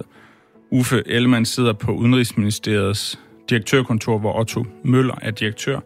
[0.70, 3.18] Uffe Ellemann sidder på Udenrigsministeriets
[3.50, 5.80] direktørkontor, hvor Otto Møller er direktør,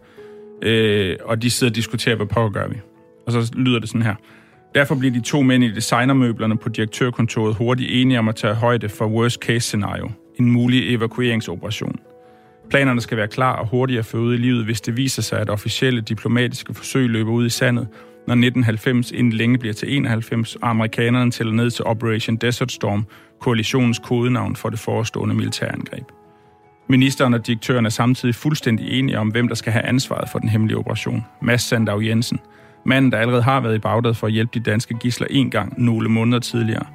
[0.62, 2.76] øh, og de sidder og diskuterer, hvad pokker gør vi.
[3.26, 4.14] Og så lyder det sådan her.
[4.74, 8.88] Derfor bliver de to mænd i designermøblerne på direktørkontoret hurtigt enige om at tage højde
[8.88, 11.96] for worst case scenario, en mulig evakueringsoperation.
[12.70, 15.40] Planerne skal være klar og hurtigt at føre ud i livet, hvis det viser sig,
[15.40, 17.88] at officielle diplomatiske forsøg løber ud i sandet,
[18.26, 23.06] når 1990 inden længe bliver til 91, og amerikanerne tæller ned til Operation Desert Storm,
[23.40, 26.04] koalitionens kodenavn for det forestående militærangreb.
[26.88, 30.48] Ministeren og direktøren er samtidig fuldstændig enige om, hvem der skal have ansvaret for den
[30.48, 31.24] hemmelige operation.
[31.42, 32.38] Mads Sandau Jensen,
[32.86, 35.74] manden, der allerede har været i Bagdad for at hjælpe de danske gisler en gang
[35.84, 36.86] nogle måneder tidligere.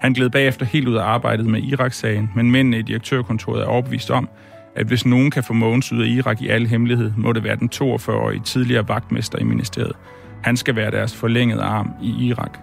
[0.00, 4.10] Han gled bagefter helt ud af arbejdet med Irak-sagen, men mændene i direktørkontoret er overbevist
[4.10, 4.28] om,
[4.76, 7.56] at hvis nogen kan få Mogens ud af Irak i al hemmelighed, må det være
[7.56, 9.96] den 42-årige tidligere vagtmester i ministeriet.
[10.44, 12.58] Han skal være deres forlængede arm i Irak.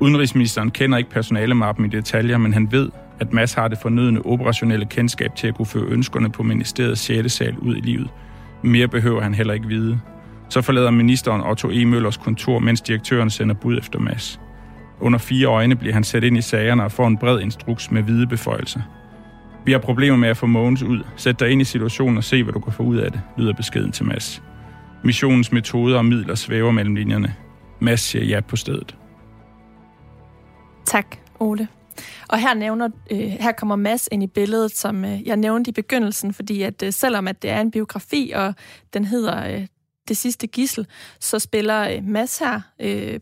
[0.00, 4.86] Udenrigsministeren kender ikke personalemappen i detaljer, men han ved, at Mads har det fornødende operationelle
[4.86, 7.32] kendskab til at kunne føre ønskerne på ministeriets 6.
[7.32, 8.08] sal ud i livet.
[8.62, 10.00] Mere behøver han heller ikke vide.
[10.48, 11.84] Så forlader ministeren Otto E.
[11.84, 14.40] Møllers kontor, mens direktøren sender bud efter Mads.
[15.00, 18.02] Under fire øjne bliver han sat ind i sagerne og får en bred instruks med
[18.02, 18.80] hvide beføjelser.
[19.64, 21.00] Vi har problemer med at få Mogens ud.
[21.16, 23.52] Sæt dig ind i situationen og se, hvad du kan få ud af det, lyder
[23.52, 24.42] beskeden til Mads.
[25.04, 27.34] Missionens metoder og midler svæver mellem linjerne.
[27.80, 28.96] Mads siger ja på stedet.
[30.86, 31.68] Tak, Ole.
[32.28, 35.72] Og her nævner, øh, her kommer Mads ind i billedet, som øh, jeg nævnte i
[35.72, 38.54] begyndelsen, fordi at øh, selvom at det er en biografi, og
[38.94, 39.66] den hedder øh,
[40.08, 40.86] Det sidste gissel,
[41.20, 43.20] så spiller øh, Mads her øh,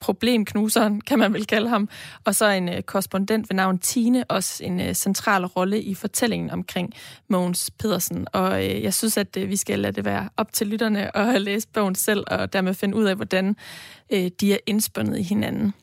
[0.00, 1.88] problemknuseren, kan man vel kalde ham,
[2.24, 6.50] og så en øh, korrespondent ved navn Tine, også en øh, central rolle i fortællingen
[6.50, 6.92] omkring
[7.28, 8.26] Mogens Pedersen.
[8.32, 11.42] Og øh, jeg synes, at øh, vi skal lade det være op til lytterne at
[11.42, 13.56] læse bogen selv, og dermed finde ud af, hvordan
[14.12, 15.74] øh, de er indspundet i hinanden.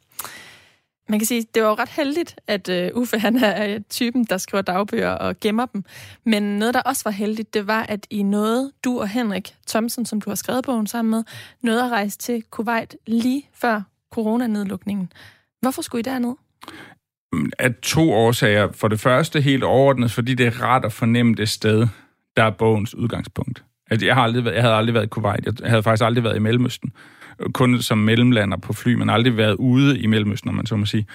[1.09, 4.23] Man kan sige, det var jo ret heldigt, at øh, Uffe han er øh, typen,
[4.23, 5.83] der skriver dagbøger og gemmer dem.
[6.25, 10.05] Men noget, der også var heldigt, det var, at I nåede, du og Henrik Thomsen,
[10.05, 11.23] som du har skrevet bogen sammen med,
[11.61, 13.81] nåede at rejse til Kuwait lige før
[14.13, 15.11] coronanedlukningen.
[15.61, 16.35] Hvorfor skulle I derned?
[17.33, 18.71] Mm, af to årsager.
[18.71, 21.87] For det første helt overordnet, fordi det er rart at fornemme det sted,
[22.37, 23.63] der er bogens udgangspunkt.
[23.89, 25.45] Altså, jeg, har aldrig været, jeg havde aldrig været i Kuwait.
[25.45, 26.91] Jeg havde faktisk aldrig været i Mellemøsten
[27.39, 30.75] øh, kun som mellemlander på fly, men aldrig været ude i Mellemøsten, om man så
[30.75, 31.05] må sige.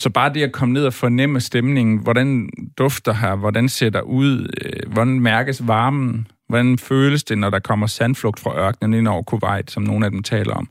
[0.00, 4.00] Så bare det at komme ned og fornemme stemningen, hvordan dufter her, hvordan ser der
[4.00, 9.08] ud, øh, hvordan mærkes varmen, hvordan føles det, når der kommer sandflugt fra ørkenen ind
[9.08, 10.68] over Kuwait, som nogle af dem taler om.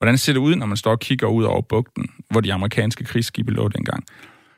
[0.00, 3.04] Hvordan ser det ud, når man står og kigger ud over bugten, hvor de amerikanske
[3.04, 4.04] krigsskibe lå dengang.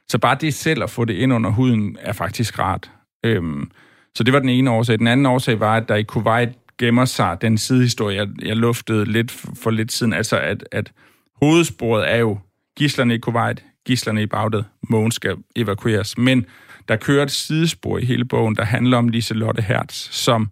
[0.08, 2.90] Så bare det selv at få det ind under huden er faktisk rart.
[3.24, 3.70] Øhm,
[4.14, 4.98] så det var den ene årsag.
[4.98, 9.04] Den anden årsag var, at der i Kuwait gemmer sig den sidehistorie, jeg, jeg luftede
[9.04, 9.30] lidt
[9.62, 10.92] for lidt siden, altså at, at
[11.40, 12.38] hovedsporet er jo
[12.76, 16.46] gislerne i Kuwait, gislerne i Bagdad, Mogens skal evakueres, men
[16.88, 20.50] der kører et sidespor i hele bogen, der handler om Liselotte Hertz, som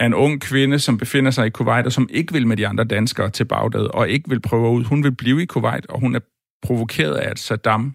[0.00, 2.66] af en ung kvinde, som befinder sig i Kuwait, og som ikke vil med de
[2.66, 4.84] andre danskere til Bagdad, og ikke vil prøve ud.
[4.84, 6.20] Hun vil blive i Kuwait, og hun er
[6.62, 7.94] provokeret af, at Saddam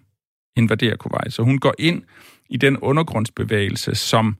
[0.56, 1.32] invaderer Kuwait.
[1.32, 2.02] Så hun går ind
[2.50, 4.36] i den undergrundsbevægelse, som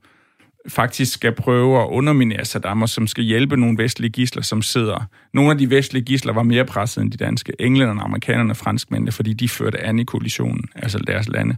[0.67, 5.09] faktisk skal prøve at underminere Saddam, og som skal hjælpe nogle vestlige gisler, som sidder.
[5.33, 7.53] Nogle af de vestlige gisler var mere presset end de danske.
[7.59, 11.57] Englænderne, amerikanerne og franskmændene, fordi de førte an i koalitionen, altså deres lande.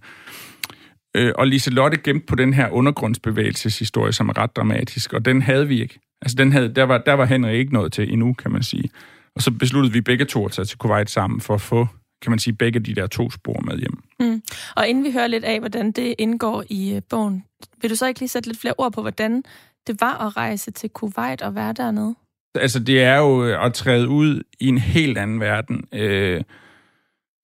[1.15, 5.67] Øh, og Lotte gemte på den her undergrundsbevægelseshistorie, som er ret dramatisk, og den havde
[5.67, 5.99] vi ikke.
[6.21, 8.89] Altså den havde, der, var, der var Henrik ikke noget til endnu, kan man sige.
[9.35, 11.87] Og så besluttede vi begge to at tage til Kuwait sammen for at få
[12.21, 14.03] kan man sige, begge de der to spor med hjem.
[14.19, 14.41] Mm.
[14.75, 17.43] Og inden vi hører lidt af, hvordan det indgår i uh, bogen,
[17.81, 19.43] vil du så ikke lige sætte lidt flere ord på, hvordan
[19.87, 22.15] det var at rejse til Kuwait og være dernede?
[22.55, 25.87] Altså, det er jo øh, at træde ud i en helt anden verden.
[25.93, 26.43] Øh,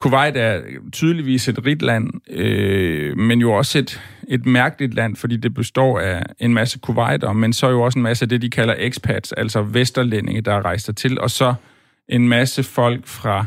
[0.04, 0.62] Kuwait er
[0.92, 6.00] tydeligvis et rigt land, øh, men jo også et, et mærkeligt land, fordi det består
[6.00, 9.32] af en masse kuwaiter, men så jo også en masse af det, de kalder expats,
[9.32, 11.54] altså vesterlændinge, der er rejst til, og så
[12.10, 13.46] en masse folk fra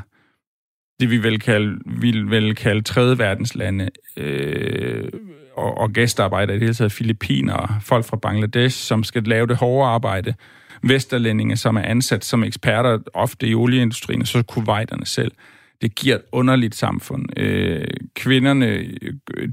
[1.00, 5.08] det, vi vil kalde, vil vil kalde tredje verdenslande, øh,
[5.56, 9.56] og, og gæstearbejdere i det hele taget, filipiner, folk fra Bangladesh, som skal lave det
[9.56, 10.34] hårde arbejde,
[10.82, 15.32] vesterlændinge, som er ansat som eksperter, ofte i olieindustrien, og så kuwaiterne selv.
[15.82, 17.40] Det giver et underligt samfund.
[17.40, 18.84] Øh, kvinderne,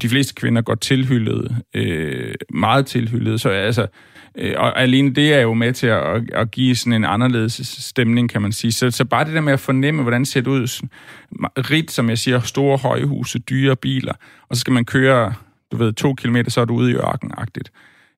[0.01, 3.87] de fleste kvinder går tilhyllet, øh, meget tilhyllet, så altså,
[4.37, 8.29] Øh, og alene det er jo med til at, at give sådan en anderledes stemning,
[8.29, 8.71] kan man sige.
[8.71, 10.87] Så, så bare det der med at fornemme, hvordan det ser ud.
[11.57, 14.13] Rigt, som jeg siger, store højhuse, dyre biler,
[14.49, 15.33] og så skal man køre,
[15.71, 17.71] du ved, to kilometer, så er du ude i ørkenagtigt.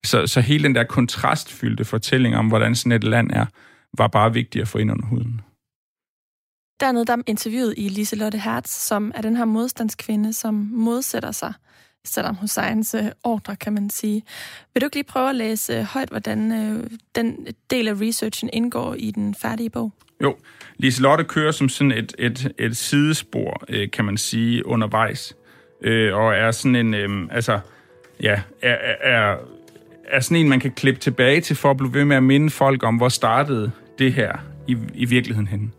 [0.03, 3.45] Så, så hele den der kontrastfyldte fortælling om, hvordan sådan et land er,
[3.97, 5.41] var bare vigtigt at få ind under huden.
[6.79, 11.53] Dernede der interviewet i Liselotte Hertz, som er den her modstandskvinde, som modsætter sig
[12.05, 14.23] Saddam Husseins øh, ordre, kan man sige.
[14.73, 16.83] Vil du ikke lige prøve at læse øh, højt, hvordan øh,
[17.15, 19.93] den del af researchen indgår i den færdige bog?
[20.21, 20.35] Jo,
[20.77, 25.33] Liselotte kører som sådan et, et, et sidespor, kan man sige, undervejs.
[26.13, 27.59] Og er sådan en, øh, altså,
[28.21, 29.38] ja, er, er,
[30.07, 32.49] er sådan en, man kan klippe tilbage til for at blive ved med at minde
[32.49, 35.71] folk om, hvor startede det her i, i virkeligheden henne.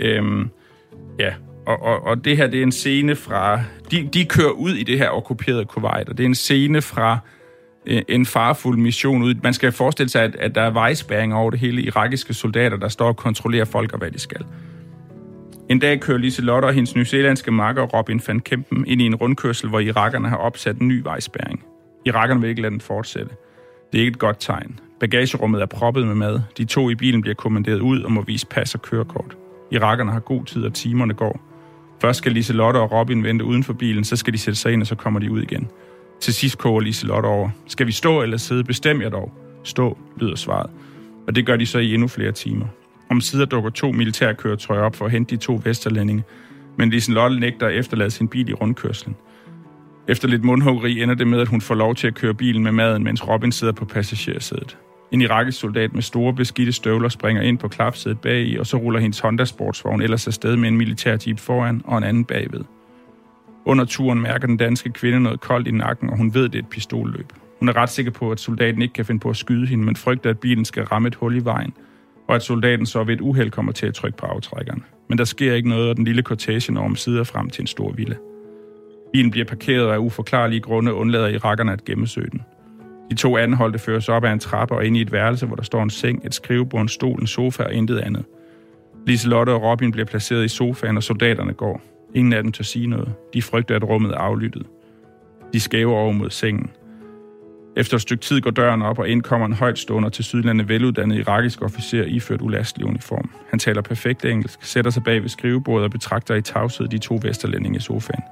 [0.00, 0.50] Øhm,
[1.18, 1.34] ja,
[1.66, 3.60] og, og, og det her, det er en scene fra...
[3.90, 7.18] De, de kører ud i det her okkuperede Kuwait, og det er en scene fra
[7.86, 9.34] øh, en farfuld mission ud.
[9.42, 12.88] Man skal forestille sig, at, at der er vejspæring over det hele irakiske soldater, der
[12.88, 14.44] står og kontrollerer folk og hvad de skal.
[15.70, 19.14] En dag kører Lise Lotte og hendes nyzeelandske makker Robin van Kempen ind i en
[19.14, 21.64] rundkørsel, hvor irakerne har opsat en ny vejspæring.
[22.06, 23.30] Irakerne vil ikke lade den fortsætte.
[23.92, 24.78] Det er ikke et godt tegn.
[25.00, 26.40] Bagagerummet er proppet med mad.
[26.58, 29.36] De to i bilen bliver kommanderet ud og må vise pas og kørekort.
[29.70, 31.40] Irakerne har god tid, og timerne går.
[32.00, 34.80] Først skal Liselotte og Robin vente uden for bilen, så skal de sætte sig ind,
[34.80, 35.68] og så kommer de ud igen.
[36.20, 37.50] Til sidst koger Liselotte over.
[37.66, 38.64] Skal vi stå eller sidde?
[38.64, 39.32] Bestem jer dog.
[39.64, 40.70] Stå, lyder svaret.
[41.26, 42.66] Og det gør de så i endnu flere timer.
[43.10, 46.24] Om sider dukker to militærkøretøjer op for at hente de to vesterlændinge.
[46.76, 49.16] Men Liselotte nægter at efterlade sin bil i rundkørslen.
[50.08, 52.72] Efter lidt mundhuggeri ender det med, at hun får lov til at køre bilen med
[52.72, 54.78] maden, mens Robin sidder på passagersædet.
[55.12, 58.76] En irakisk soldat med store beskidte støvler springer ind på klapsædet bag i, og så
[58.76, 62.64] ruller hendes Honda sportsvogn ellers afsted med en militær jeep foran og en anden bagved.
[63.64, 66.62] Under turen mærker den danske kvinde noget koldt i nakken, og hun ved, det er
[66.62, 67.32] et pistolløb.
[67.58, 69.96] Hun er ret sikker på, at soldaten ikke kan finde på at skyde hende, men
[69.96, 71.72] frygter, at bilen skal ramme et hul i vejen,
[72.28, 74.84] og at soldaten så ved et uheld kommer til at trykke på aftrækkeren.
[75.08, 77.66] Men der sker ikke noget, og den lille kortage når om sider frem til en
[77.66, 78.16] stor villa.
[79.12, 82.42] Bilen bliver parkeret og af uforklarlige grunde undlader irakerne at gennemsøge den.
[83.10, 85.62] De to anholdte føres op ad en trappe og ind i et værelse, hvor der
[85.62, 88.24] står en seng, et skrivebord, en stol, en sofa og intet andet.
[89.06, 91.80] Liselotte og Robin bliver placeret i sofaen, og soldaterne går.
[92.14, 93.12] Ingen af dem tør sige noget.
[93.34, 94.66] De frygter, at rummet er aflyttet.
[95.52, 96.70] De skæver over mod sengen.
[97.76, 101.62] Efter et stykke tid går døren op, og indkommer en højtstående til sydlandet veluddannet irakisk
[101.62, 103.30] officer iført ulastelig uniform.
[103.50, 107.18] Han taler perfekt engelsk, sætter sig bag ved skrivebordet og betragter i tavshed de to
[107.22, 108.22] vesterlændinge i sofaen.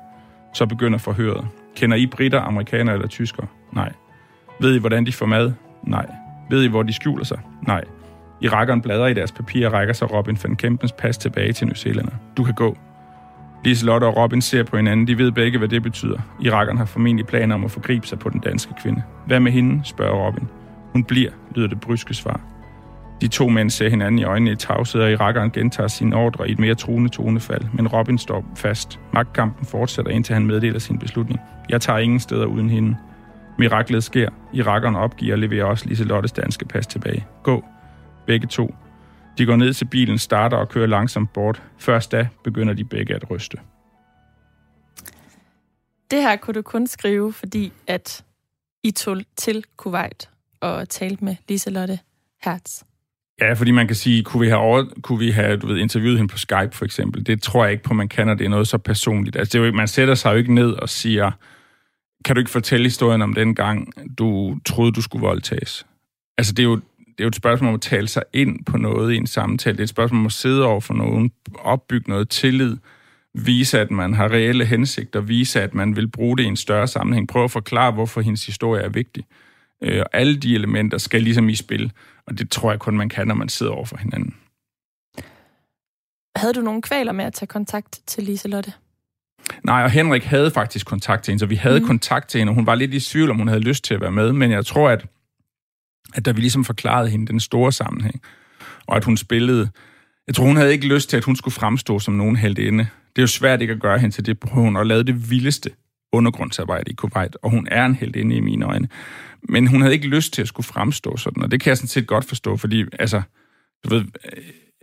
[0.54, 1.46] Så begynder forhøret.
[1.76, 3.46] Kender I britter, amerikanere eller tyskere?
[3.72, 3.92] Nej.
[4.60, 5.52] Ved I, hvordan de får mad?
[5.82, 6.06] Nej.
[6.50, 7.38] Ved I, hvor de skjuler sig?
[7.66, 7.84] Nej.
[8.40, 11.74] Irakeren bladrer i deres papir og rækker sig Robin van Kempens pas tilbage til New
[11.74, 12.08] Zealand.
[12.36, 12.76] Du kan gå.
[13.64, 15.06] Liselotte og Robin ser på hinanden.
[15.06, 16.18] De ved begge, hvad det betyder.
[16.40, 19.02] Irakeren har formentlig planer om at forgribe sig på den danske kvinde.
[19.26, 20.48] Hvad med hende, spørger Robin.
[20.92, 22.40] Hun bliver, lyder det bryske svar.
[23.20, 26.52] De to mænd ser hinanden i øjnene i tavshed, og Irakeren gentager sine ordre i
[26.52, 27.64] et mere truende tonefald.
[27.72, 29.00] Men Robin står fast.
[29.12, 31.40] Magtkampen fortsætter, indtil han meddeler sin beslutning.
[31.68, 32.96] Jeg tager ingen steder uden hende.
[33.58, 34.28] Miraklet sker.
[34.52, 37.26] Irakeren opgiver og leverer også Liselottes danske pas tilbage.
[37.42, 37.64] Gå.
[38.26, 38.74] Begge to.
[39.38, 41.62] De går ned til bilen, starter og kører langsomt bort.
[41.78, 43.58] Først da begynder de begge at ryste.
[46.10, 48.24] Det her kunne du kun skrive, fordi at
[48.82, 51.98] I tog til Kuwait og talte med Liselotte
[52.44, 52.82] Hertz.
[53.40, 56.18] Ja, fordi man kan sige, kunne vi have, over, kunne vi have du ved, interviewet
[56.18, 57.26] hende på Skype for eksempel?
[57.26, 59.36] Det tror jeg ikke på, man kan, og det er noget så personligt.
[59.36, 61.30] Altså, det er jo, man sætter sig jo ikke ned og siger,
[62.24, 65.86] kan du ikke fortælle historien om den gang, du troede, du skulle voldtages?
[66.38, 68.76] Altså, det er jo, det er jo et spørgsmål om at tale sig ind på
[68.76, 69.72] noget i en samtale.
[69.72, 72.76] Det er et spørgsmål om at sidde over for nogen, opbygge noget tillid,
[73.34, 76.86] vise, at man har reelle hensigter, vise, at man vil bruge det i en større
[76.86, 79.24] sammenhæng, prøve at forklare, hvorfor hendes historie er vigtig.
[79.82, 81.92] Øh, og alle de elementer skal ligesom i spil,
[82.26, 84.34] og det tror jeg kun, man kan, når man sidder over for hinanden.
[86.36, 88.72] Havde du nogle kvaler med at tage kontakt til Liselotte?
[89.64, 91.86] Nej, og Henrik havde faktisk kontakt til hende, så vi havde mm.
[91.86, 94.00] kontakt til hende, og hun var lidt i tvivl, om hun havde lyst til at
[94.00, 95.06] være med, men jeg tror, at,
[96.14, 98.20] at da vi ligesom forklarede hende den store sammenhæng,
[98.86, 99.70] og at hun spillede,
[100.26, 102.86] jeg tror, hun havde ikke lyst til, at hun skulle fremstå som nogen heldinde.
[103.16, 105.70] Det er jo svært ikke at gøre hende til det, hun har lavet det vildeste
[106.12, 108.88] undergrundsarbejde i Kuwait, og hun er en heldinde i mine øjne.
[109.42, 111.88] Men hun havde ikke lyst til at skulle fremstå sådan, og det kan jeg sådan
[111.88, 113.22] set godt forstå, fordi altså,
[113.84, 114.04] du ved,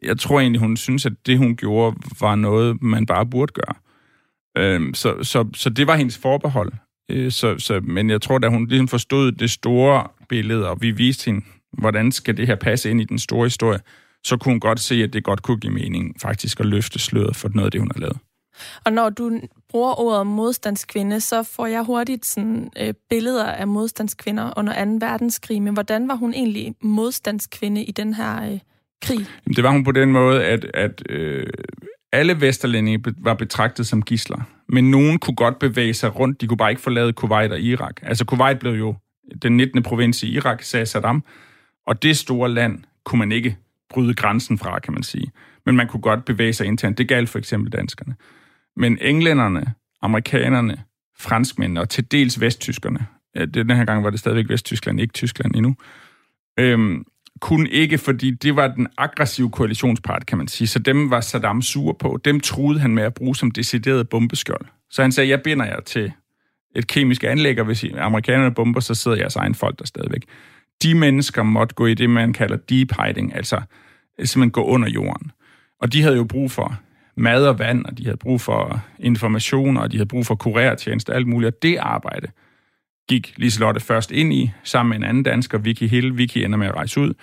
[0.03, 3.75] jeg tror egentlig, hun synes, at det, hun gjorde, var noget, man bare burde gøre.
[4.57, 6.71] Øhm, så, så, så det var hendes forbehold.
[7.11, 10.91] Øh, så, så, men jeg tror, da hun ligesom forstod det store billede, og vi
[10.91, 13.79] viste hende, hvordan skal det her passe ind i den store historie,
[14.23, 17.35] så kunne hun godt se, at det godt kunne give mening faktisk at løfte sløret
[17.35, 18.17] for noget af det, hun har lavet.
[18.85, 24.53] Og når du bruger ordet modstandskvinde, så får jeg hurtigt sådan, øh, billeder af modstandskvinder
[24.57, 25.05] under 2.
[25.05, 25.61] verdenskrig.
[25.61, 28.59] Men hvordan var hun egentlig modstandskvinde i den her øh,
[29.01, 29.25] krig?
[29.55, 31.47] Det var hun på den måde, at, at øh,
[32.11, 34.41] alle vesterlændinge var betragtet som gisler.
[34.69, 36.41] Men nogen kunne godt bevæge sig rundt.
[36.41, 37.95] De kunne bare ikke forlade Kuwait og Irak.
[38.01, 38.95] Altså Kuwait blev jo
[39.41, 39.83] den 19.
[39.83, 41.23] provins i Irak, sagde Saddam.
[41.87, 43.57] Og det store land kunne man ikke
[43.89, 45.31] bryde grænsen fra, kan man sige.
[45.65, 46.97] Men man kunne godt bevæge sig internt.
[46.97, 48.15] Det galt for eksempel danskerne.
[48.75, 50.83] Men englænderne, amerikanerne,
[51.19, 55.55] franskmændene og til dels vesttyskerne, ja, den her gang var det stadigvæk Vesttyskland, ikke Tyskland
[55.55, 55.75] endnu,
[56.59, 57.05] øhm,
[57.41, 60.67] kunne ikke, fordi det var den aggressive koalitionspart, kan man sige.
[60.67, 62.19] Så dem var Saddam sur på.
[62.25, 64.65] Dem troede han med at bruge som decideret bombeskjold.
[64.89, 66.11] Så han sagde, jeg binder jer til
[66.75, 70.25] et kemisk anlæg, og hvis amerikanerne bomber, så sidder jeres egen folk der stadigvæk.
[70.83, 73.61] De mennesker måtte gå i det, man kalder deep hiding, altså
[74.19, 75.31] simpelthen gå under jorden.
[75.81, 76.79] Og de havde jo brug for
[77.17, 81.09] mad og vand, og de havde brug for information, og de havde brug for kurertjeneste
[81.09, 81.55] og alt muligt.
[81.55, 82.27] Og det arbejde
[83.09, 86.17] gik Liselotte først ind i, sammen med en anden dansker, Vicky Hill.
[86.17, 87.13] Vicky ender med at rejse ud,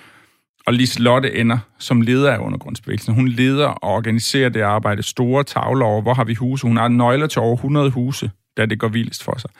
[0.66, 3.14] og Liselotte ender som leder af undergrundsbevægelsen.
[3.14, 6.66] Hun leder og organiserer det arbejde, store tavler over, hvor har vi huse.
[6.66, 9.51] Hun har nøgler til over 100 huse, da det går vildest for sig.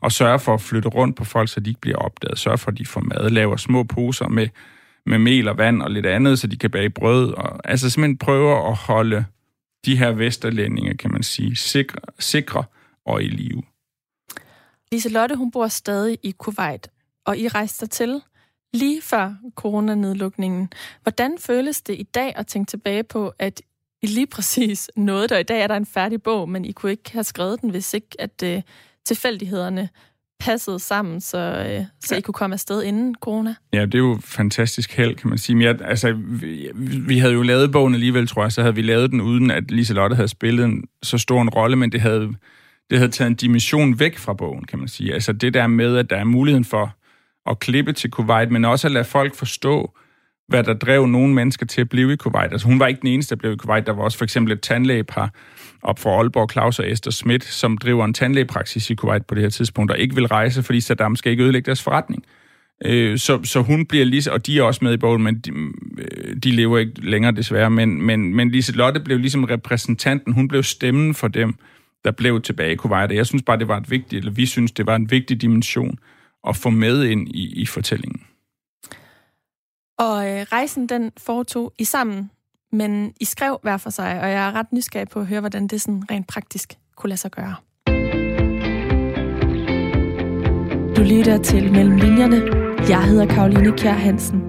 [0.00, 2.38] Og sørger for at flytte rundt på folk, så de ikke bliver opdaget.
[2.38, 4.48] Sørger for, at de får mad, laver små poser med,
[5.06, 7.32] med mel og vand og lidt andet, så de kan bage brød.
[7.32, 9.24] Og, altså simpelthen prøver at holde
[9.86, 12.64] de her vesterlændinge, kan man sige, sikre, sikre
[13.06, 13.62] og i live.
[14.92, 16.88] Liselotte, hun bor stadig i Kuwait,
[17.26, 18.20] og I rejste til
[18.74, 20.72] lige før coronanedlukningen.
[21.02, 23.62] Hvordan føles det i dag at tænke tilbage på, at
[24.02, 26.92] I lige præcis noget, der i dag er der en færdig bog, men I kunne
[26.92, 28.62] ikke have skrevet den, hvis ikke at øh,
[29.06, 29.88] tilfældighederne
[30.40, 32.18] passede sammen, så, øh, så ja.
[32.18, 33.54] I kunne komme afsted inden corona.
[33.72, 35.56] Ja, det er jo fantastisk held, kan man sige.
[35.56, 36.70] Men jeg, altså, vi,
[37.06, 39.70] vi havde jo lavet bogen alligevel, tror jeg, så havde vi lavet den, uden at
[39.70, 42.30] Liselotte havde spillet en, så stor en rolle, men det havde,
[42.90, 45.14] det havde taget en dimension væk fra bogen, kan man sige.
[45.14, 46.94] Altså det der med, at der er muligheden for
[47.50, 49.94] at klippe til Kuwait, men også at lade folk forstå,
[50.48, 52.52] hvad der drev nogle mennesker til at blive i Kuwait.
[52.52, 53.86] Altså hun var ikke den eneste, der blev i Kuwait.
[53.86, 55.30] Der var også for eksempel et tandlægepar
[55.82, 59.42] op for Aalborg, Claus og Esther Schmidt, som driver en tandlægepraksis i Kuwait på det
[59.42, 62.24] her tidspunkt, og ikke vil rejse, fordi Saddam skal ikke ødelægge deres forretning.
[62.84, 65.50] Øh, så, så hun bliver lige, og de er også med i bogen, men de,
[65.98, 70.48] øh, de lever ikke længere desværre, men, men, men Lise Lotte blev ligesom repræsentanten, hun
[70.48, 71.54] blev stemmen for dem,
[72.04, 73.12] der blev tilbage i Kuwait.
[73.12, 75.98] Jeg synes bare, det var et vigtigt, eller vi synes, det var en vigtig dimension
[76.48, 78.22] at få med ind i, i fortællingen.
[79.98, 82.30] Og øh, rejsen, den foretog I sammen,
[82.72, 85.66] men I skrev hver for sig, og jeg er ret nysgerrig på at høre, hvordan
[85.66, 87.54] det sådan rent praktisk kunne lade sig gøre.
[90.96, 92.42] Du lytter til Mellem Linjerne.
[92.88, 94.42] Jeg hedder Karoline Kjær Hansen.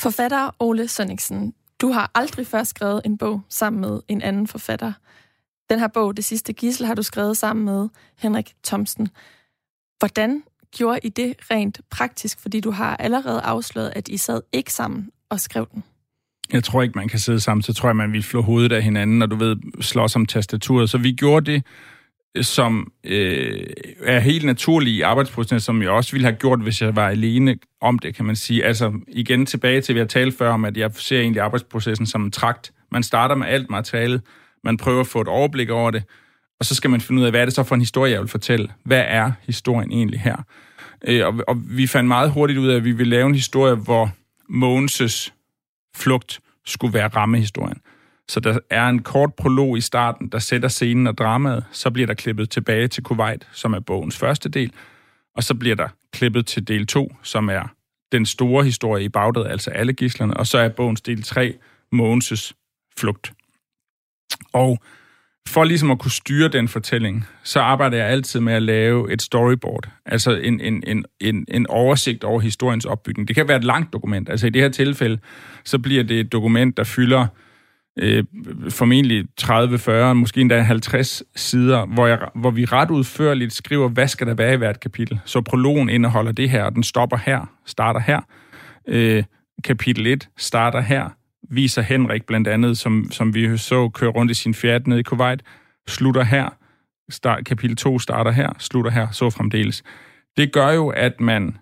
[0.00, 4.92] Forfatter Ole Sønniksen, du har aldrig før skrevet en bog sammen med en anden forfatter.
[5.70, 7.88] Den her bog, Det sidste gissel, har du skrevet sammen med
[8.18, 9.08] Henrik Thomsen.
[9.98, 10.42] Hvordan
[10.76, 12.40] gjorde I det rent praktisk?
[12.40, 15.84] Fordi du har allerede afsløret, at I sad ikke sammen og skrev den.
[16.52, 17.62] Jeg tror ikke, man kan sidde sammen.
[17.62, 20.90] Så tror jeg, man vil flå hovedet af hinanden, og du ved, slås om tastaturet.
[20.90, 21.62] Så vi gjorde det,
[22.46, 23.66] som øh,
[24.02, 27.58] er helt naturligt i arbejdsprocessen, som jeg også ville have gjort, hvis jeg var alene
[27.80, 28.64] om det, kan man sige.
[28.64, 32.06] Altså igen tilbage til, at vi har talt før om, at jeg ser egentlig arbejdsprocessen
[32.06, 32.72] som en trakt.
[32.90, 34.22] Man starter med alt materialet,
[34.64, 36.04] man prøver at få et overblik over det,
[36.60, 38.20] og så skal man finde ud af, hvad er det så for en historie, jeg
[38.20, 38.68] vil fortælle?
[38.84, 40.36] Hvad er historien egentlig her?
[41.06, 43.74] Øh, og, og vi fandt meget hurtigt ud af, at vi ville lave en historie,
[43.74, 44.10] hvor
[44.50, 45.30] Mogens'
[45.96, 47.80] flugt skulle være rammehistorien.
[48.28, 51.64] Så der er en kort prolog i starten, der sætter scenen og dramaet.
[51.72, 54.72] Så bliver der klippet tilbage til Kuwait, som er bogens første del.
[55.36, 57.74] Og så bliver der klippet til del 2, som er
[58.12, 60.36] den store historie i Bagdad, altså alle gislerne.
[60.36, 61.54] Og så er bogens del 3,
[61.94, 62.52] Mogens'
[62.98, 63.32] flugt.
[64.52, 64.78] Og
[65.48, 69.22] for ligesom at kunne styre den fortælling, så arbejder jeg altid med at lave et
[69.22, 73.28] storyboard, altså en, en, en, en, en oversigt over historiens opbygning.
[73.28, 74.28] Det kan være et langt dokument.
[74.28, 75.18] Altså i det her tilfælde,
[75.64, 77.26] så bliver det et dokument, der fylder
[77.98, 78.24] øh,
[78.68, 84.08] formentlig 30, 40, måske endda 50 sider, hvor, jeg, hvor vi ret udførligt skriver, hvad
[84.08, 85.20] skal der være i hvert kapitel.
[85.24, 88.20] Så prologen indeholder det her, og den stopper her, starter her.
[88.88, 89.24] Øh,
[89.64, 91.08] kapitel 1 starter her,
[91.50, 95.02] viser Henrik blandt andet, som, som vi så køre rundt i sin fjerde nede i
[95.02, 95.42] Kuwait,
[95.88, 96.48] slutter her,
[97.10, 99.82] start, kapitel 2 starter her, slutter her, så fremdeles.
[100.36, 101.56] Det gør jo, at man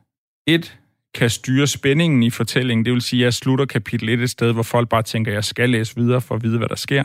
[0.46, 0.78] et
[1.14, 2.84] kan styre spændingen i fortællingen.
[2.84, 5.34] Det vil sige, at jeg slutter kapitel 1 et sted, hvor folk bare tænker, at
[5.34, 7.04] jeg skal læse videre for at vide, hvad der sker.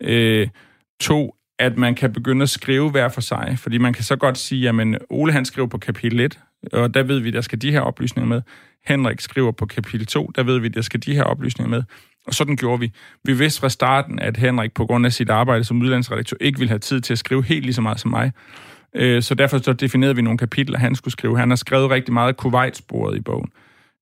[0.00, 0.48] Øh,
[1.00, 3.56] to, at man kan begynde at skrive hver for sig.
[3.58, 4.74] Fordi man kan så godt sige, at
[5.10, 6.38] Ole han skriver på kapitel 1,
[6.72, 8.42] og der ved vi, der skal de her oplysninger med.
[8.86, 11.82] Henrik skriver på kapitel 2, der ved vi, der skal de her oplysninger med.
[12.26, 12.92] Og sådan gjorde vi.
[13.24, 16.68] Vi vidste fra starten, at Henrik på grund af sit arbejde som udlandsredaktør ikke ville
[16.68, 18.32] have tid til at skrive helt lige så meget som mig.
[18.94, 21.38] Øh, så derfor så definerede vi nogle kapitler, han skulle skrive.
[21.38, 23.50] Han har skrevet rigtig meget Kuwait-sporet i bogen.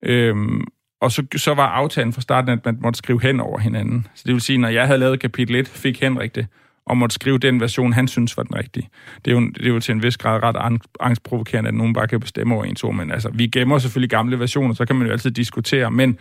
[0.02, 0.64] Øhm,
[1.00, 4.06] og så, så var aftalen fra starten, at man måtte skrive hen over hinanden.
[4.14, 6.46] Så det vil sige, når jeg havde lavet kapitel 1, fik Henrik det,
[6.86, 8.88] og måtte skrive den version, han synes var den rigtige.
[9.24, 12.08] Det er jo, det er jo til en vis grad ret angstprovokerende, at nogen bare
[12.08, 15.06] kan bestemme over en to, men altså, vi gemmer selvfølgelig gamle versioner, så kan man
[15.06, 16.18] jo altid diskutere, men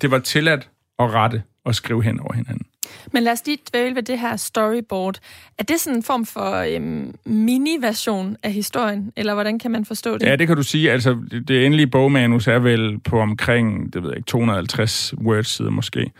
[0.00, 2.66] det var tilladt at rette og skrive hen over hinanden.
[3.12, 5.18] Men lad os lige dvæle ved det her storyboard.
[5.58, 10.18] Er det sådan en form for øhm, mini-version af historien, eller hvordan kan man forstå
[10.18, 10.26] det?
[10.26, 10.92] Ja, det kan du sige.
[10.92, 16.10] Altså, det, endelige bogmanus er vel på omkring, det ved jeg ikke, 250 words-sider måske.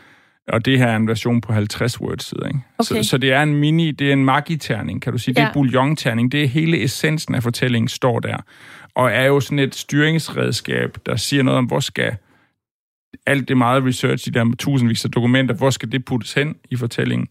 [0.49, 2.61] Og det her er en version på 50 words-sider, ikke?
[2.79, 3.03] Okay.
[3.03, 5.35] Så, så det er en mini, det er en magiterning, kan du sige.
[5.37, 5.43] Ja.
[5.43, 6.33] Det er bouillon-terning.
[6.33, 8.37] Det er hele essensen af fortællingen står der.
[8.95, 12.17] Og er jo sådan et styringsredskab, der siger noget om, hvor skal
[13.27, 16.77] alt det meget research, de der tusindvis af dokumenter, hvor skal det puttes hen i
[16.77, 17.29] fortællingen?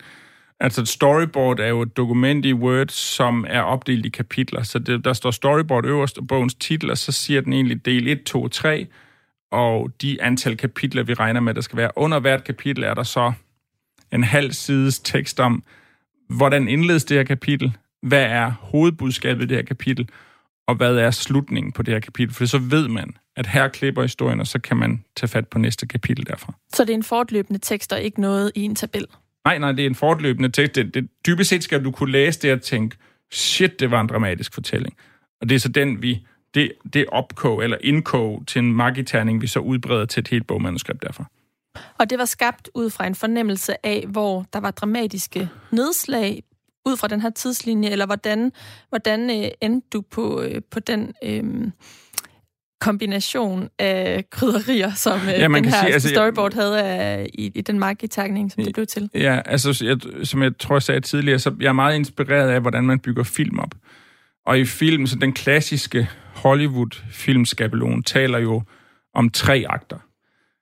[0.59, 4.63] Altså et storyboard er jo et dokument i Word, som er opdelt i kapitler.
[4.63, 8.07] Så det, der står storyboard øverst og bogens titel, og så siger den egentlig del
[8.07, 8.87] 1, 2, 3,
[9.53, 11.91] og de antal kapitler, vi regner med, der skal være.
[11.95, 13.33] Under hvert kapitel er der så
[14.11, 15.63] en halv sides tekst om,
[16.29, 20.09] hvordan indledes det her kapitel, hvad er hovedbudskabet i det her kapitel,
[20.67, 24.01] og hvad er slutningen på det her kapitel, for så ved man, at her klipper
[24.01, 26.53] historien, og så kan man tage fat på næste kapitel derfra.
[26.73, 29.05] Så det er en fortløbende tekst, og ikke noget i en tabel?
[29.45, 30.75] Nej, nej, det er en fortløbende tekst.
[30.75, 32.97] Det, det, dybest set skal du kunne læse det og tænke,
[33.31, 34.95] shit, det var en dramatisk fortælling.
[35.41, 39.47] Og det er så den, vi, det, det opkog eller indkog til en magiterning, vi
[39.47, 41.25] så udbreder til et helt bogmanuskript derfra.
[41.99, 46.43] Og det var skabt ud fra en fornemmelse af, hvor der var dramatiske nedslag
[46.85, 48.51] ud fra den her tidslinje, eller hvordan,
[48.89, 51.71] hvordan øh, endte du på, øh, på den øh,
[52.81, 57.29] kombination af krydderier, som øh, ja, man den her sige, altså, storyboard jeg, havde af,
[57.33, 59.09] i, i den markedtagning, som det blev til?
[59.13, 62.61] Ja, altså jeg, som jeg tror, jeg sagde tidligere, så jeg er meget inspireret af,
[62.61, 63.75] hvordan man bygger film op.
[64.45, 68.61] Og i filmen, så den klassiske Hollywood-filmskabelon taler jo
[69.13, 69.97] om tre akter.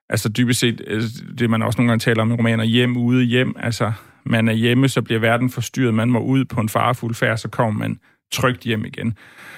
[0.10, 1.02] Altså dybest set, øh,
[1.38, 3.56] det man også nogle gange taler om i romaner, hjem, ude, hjem.
[3.60, 3.92] Altså,
[4.26, 5.94] man er hjemme, så bliver verden forstyrret.
[5.94, 8.00] Man må ud på en farefuld færd, så kommer man
[8.32, 9.18] trygt hjem igen.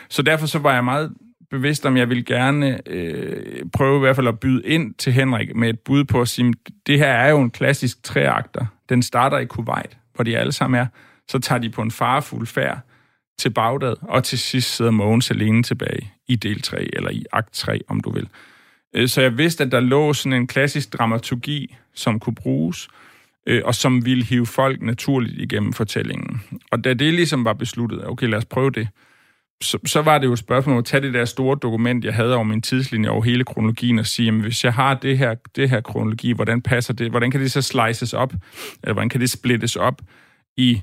[0.09, 1.13] Så derfor så var jeg meget
[1.49, 5.55] bevidst om, jeg ville gerne øh, prøve i hvert fald at byde ind til Henrik
[5.55, 6.53] med et bud på at sige,
[6.88, 8.65] det her er jo en klassisk treakter.
[8.89, 10.86] Den starter i Kuwait, hvor de alle sammen er.
[11.28, 12.80] Så tager de på en farefuld færd
[13.39, 17.53] til Bagdad, og til sidst sidder Mogens alene tilbage i del 3, eller i akt
[17.53, 18.27] 3, om du vil.
[18.95, 22.88] Øh, så jeg vidste, at der lå sådan en klassisk dramaturgi, som kunne bruges,
[23.47, 26.41] øh, og som ville hive folk naturligt igennem fortællingen.
[26.71, 28.88] Og da det ligesom var besluttet, okay, lad os prøve det,
[29.63, 32.36] så, så var det jo et spørgsmål at tage det der store dokument, jeg havde
[32.36, 35.69] over min tidslinje over hele kronologien, og sige, jamen, hvis jeg har det her, det
[35.69, 37.09] her kronologi, hvordan passer det?
[37.09, 38.34] Hvordan kan det så slices op?
[38.84, 40.01] Eller hvordan kan det splittes op
[40.57, 40.81] i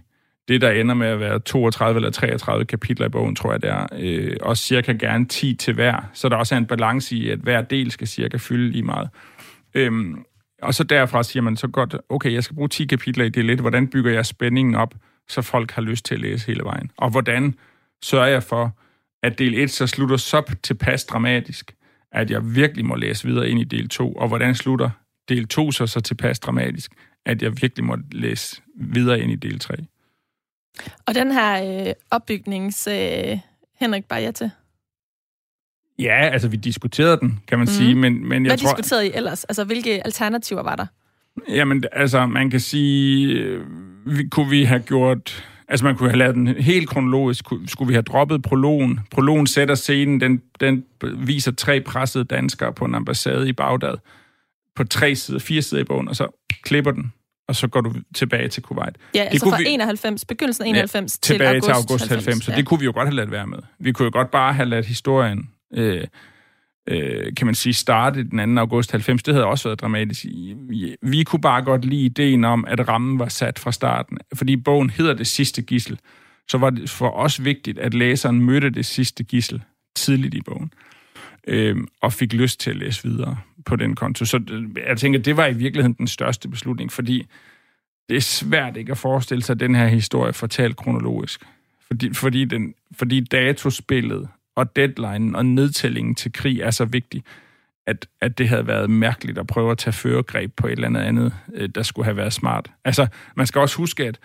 [0.51, 3.71] det, der ender med at være 32 eller 33 kapitler i bogen, tror jeg, det
[3.71, 3.87] er.
[3.99, 6.11] Øh, og cirka gerne 10 til hver.
[6.13, 9.09] Så der også er en balance i, at hver del skal cirka fylde lige meget.
[9.75, 10.25] Øhm,
[10.63, 13.45] og så derfra siger man så godt, okay, jeg skal bruge 10 kapitler i det
[13.45, 13.61] lidt.
[13.61, 14.95] Hvordan bygger jeg spændingen op,
[15.29, 16.91] så folk har lyst til at læse hele vejen?
[16.97, 17.55] Og hvordan
[18.03, 18.79] sørger jeg for,
[19.23, 21.75] at del 1 så slutter så tilpas dramatisk,
[22.13, 24.13] at jeg virkelig må læse videre ind i del 2?
[24.13, 24.91] Og hvordan slutter
[25.29, 26.93] del 2 så så tilpas dramatisk,
[27.27, 29.75] at jeg virkelig må læse videre ind i del 3?
[31.07, 33.39] Og den her øh, opbygnings øh,
[33.81, 34.05] Henrik
[34.35, 34.51] til?
[35.99, 37.73] Ja, altså vi diskuterede den, kan man mm.
[37.73, 38.77] sige, men, men jeg Hvad tror...
[38.77, 39.45] diskuterede I ellers?
[39.45, 40.87] Altså hvilke alternativer var der?
[41.49, 43.67] Jamen, altså man kan sige, øh,
[44.07, 45.45] vi, kunne vi have gjort...
[45.69, 47.45] Altså man kunne have lavet den helt kronologisk.
[47.67, 49.01] Skulle vi have droppet prologen?
[49.11, 50.85] Prologen sætter scenen, den, den
[51.17, 53.97] viser tre pressede danskere på en ambassade i Bagdad
[54.77, 56.27] på tre sider, fire sider i bogen, og så
[56.63, 57.13] klipper den
[57.51, 58.97] og så går du tilbage til Kuwait.
[59.15, 62.09] Ja, det altså fra vi, 91, begyndelsen af 91 ja, til tilbage august til august
[62.09, 62.57] 90, 90 så ja.
[62.57, 63.59] det kunne vi jo godt have ladet være med.
[63.79, 66.05] Vi kunne jo godt bare have ladet historien, øh,
[66.89, 68.61] øh, kan man sige, starte den 2.
[68.61, 69.23] august 90.
[69.23, 70.25] Det havde også været dramatisk.
[70.69, 74.19] Vi, vi kunne bare godt lide ideen om, at rammen var sat fra starten.
[74.35, 75.99] Fordi bogen hedder Det sidste gissel,
[76.49, 79.63] så var det for os vigtigt, at læseren mødte det sidste gissel
[79.97, 80.73] tidligt i bogen
[81.51, 84.25] øh, og fik lyst til at læse videre på den konto.
[84.25, 87.27] Så øh, jeg tænker, det var i virkeligheden den største beslutning, fordi
[88.09, 91.45] det er svært ikke at forestille sig den her historie fortalt kronologisk.
[91.87, 97.25] Fordi, fordi, den, fordi datospillet og deadline og nedtællingen til krig er så vigtig,
[97.87, 101.01] at, at det havde været mærkeligt at prøve at tage føregreb på et eller andet
[101.01, 102.71] andet, øh, der skulle have været smart.
[102.85, 104.19] Altså, man skal også huske, at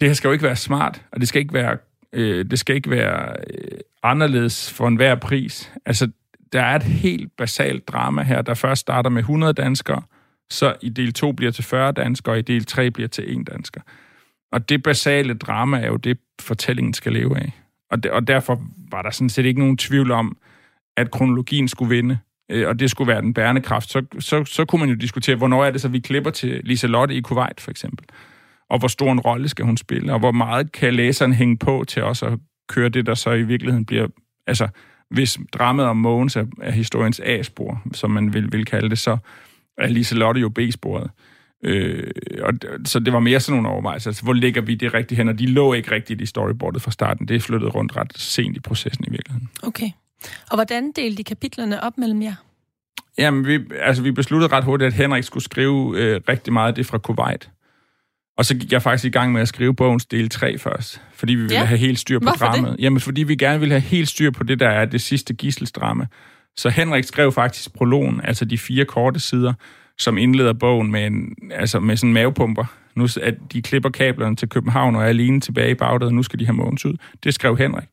[0.00, 1.78] det her skal jo ikke være smart, og det skal ikke være,
[2.12, 5.72] øh, det skal ikke være øh, anderledes for enhver pris.
[5.86, 6.10] Altså,
[6.52, 10.02] der er et helt basalt drama her, der først starter med 100 danskere,
[10.50, 13.46] så i del 2 bliver til 40 danskere, og i del 3 bliver til 1
[13.46, 13.80] dansker.
[14.52, 17.52] Og det basale drama er jo det, fortællingen skal leve af.
[17.90, 20.36] Og, de, og derfor var der sådan set ikke nogen tvivl om,
[20.96, 22.18] at kronologien skulle vinde,
[22.50, 23.90] øh, og det skulle være den bærende kraft.
[23.90, 26.86] Så, så, så kunne man jo diskutere, hvornår er det så, vi klipper til Lisa
[26.86, 28.06] Lotte i Kuwait, for eksempel.
[28.70, 31.84] Og hvor stor en rolle skal hun spille, og hvor meget kan læseren hænge på
[31.88, 32.38] til også at
[32.68, 34.06] køre det, der så i virkeligheden bliver...
[34.46, 34.68] Altså,
[35.10, 39.16] hvis dramaet om Mogens er, er historiens A-spor, som man vil, vil kalde det, så
[39.78, 41.10] er Liselotte jo B-sporet.
[41.64, 42.10] Øh,
[42.42, 42.52] og,
[42.84, 44.10] så det var mere sådan nogle overvejelser.
[44.10, 45.28] Altså, hvor ligger vi det rigtigt hen?
[45.28, 47.28] Og de lå ikke rigtigt i storyboardet fra starten.
[47.28, 49.48] Det er flyttet rundt ret sent i processen i virkeligheden.
[49.62, 49.90] Okay.
[50.50, 52.34] Og hvordan delte de kapitlerne op mellem jer?
[53.18, 56.74] Jamen, vi, altså, vi besluttede ret hurtigt, at Henrik skulle skrive øh, rigtig meget af
[56.74, 57.50] det fra Kuwait.
[58.40, 61.34] Og så gik jeg faktisk i gang med at skrive bogens del 3 først, fordi
[61.34, 61.64] vi ville ja.
[61.64, 62.76] have helt styr på Hvorfor dramaet.
[62.76, 62.84] Det?
[62.84, 66.06] Jamen, fordi vi gerne ville have helt styr på det, der er det sidste gisselsdrama.
[66.56, 69.52] Så Henrik skrev faktisk prologen, altså de fire korte sider,
[69.98, 72.64] som indleder bogen med, en, altså med sådan mavepumper.
[72.94, 76.22] Nu at de klipper kablerne til København og er alene tilbage i Bagdad, og nu
[76.22, 76.94] skal de have Mogens ud.
[77.24, 77.88] Det skrev Henrik.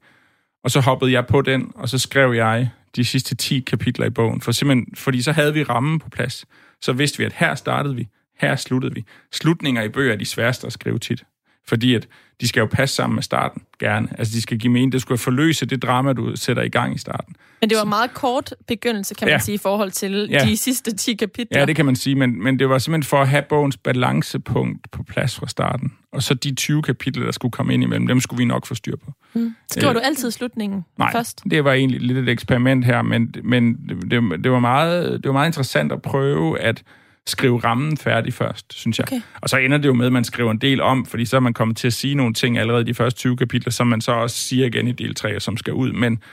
[0.64, 4.10] Og så hoppede jeg på den, og så skrev jeg de sidste 10 kapitler i
[4.10, 4.42] bogen.
[4.42, 6.46] For simpelthen, fordi så havde vi rammen på plads.
[6.82, 8.08] Så vidste vi, at her startede vi,
[8.40, 9.06] her sluttede vi.
[9.32, 11.24] Slutninger i bøger er de sværeste at skrive tit.
[11.68, 12.08] Fordi at
[12.42, 14.08] de skal jo passe sammen med starten, gerne.
[14.18, 14.92] Altså, de skal give mening.
[14.92, 17.36] Det skulle forløse det drama, du sætter i gang i starten.
[17.62, 19.40] Men det var en meget kort begyndelse, kan man ja.
[19.40, 20.40] sige, i forhold til ja.
[20.40, 21.60] de sidste 10 kapitler.
[21.60, 24.92] Ja, det kan man sige, men, men det var simpelthen for at have bogens balancepunkt
[24.92, 25.94] på plads fra starten.
[26.12, 28.76] Og så de 20 kapitler, der skulle komme ind imellem, dem skulle vi nok få
[28.76, 29.12] styr på.
[29.34, 29.56] Mm.
[29.72, 31.42] Skriver øh, du altid slutningen nej, først?
[31.52, 35.26] det var egentlig lidt et eksperiment her, men, men det, det, det, var meget, det
[35.26, 36.84] var meget interessant at prøve at
[37.30, 39.08] skrive rammen færdig først, synes jeg.
[39.08, 39.22] Okay.
[39.42, 41.40] Og så ender det jo med, at man skriver en del om, fordi så er
[41.40, 44.02] man kommet til at sige nogle ting allerede i de første 20 kapitler, som man
[44.02, 45.92] så også siger igen i del 3, som skal ud.
[45.92, 46.24] Men,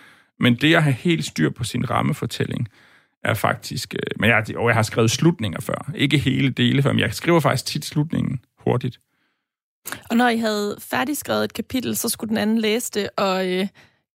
[0.40, 2.68] men det at have helt styr på sin rammefortælling,
[3.24, 3.94] er faktisk...
[3.94, 5.90] Øh, men jeg, og jeg har skrevet slutninger før.
[5.94, 9.00] Ikke hele dele før, men jeg skriver faktisk tit slutningen hurtigt.
[10.10, 13.66] Og når I havde færdigskrevet et kapitel, så skulle den anden læse det og øh,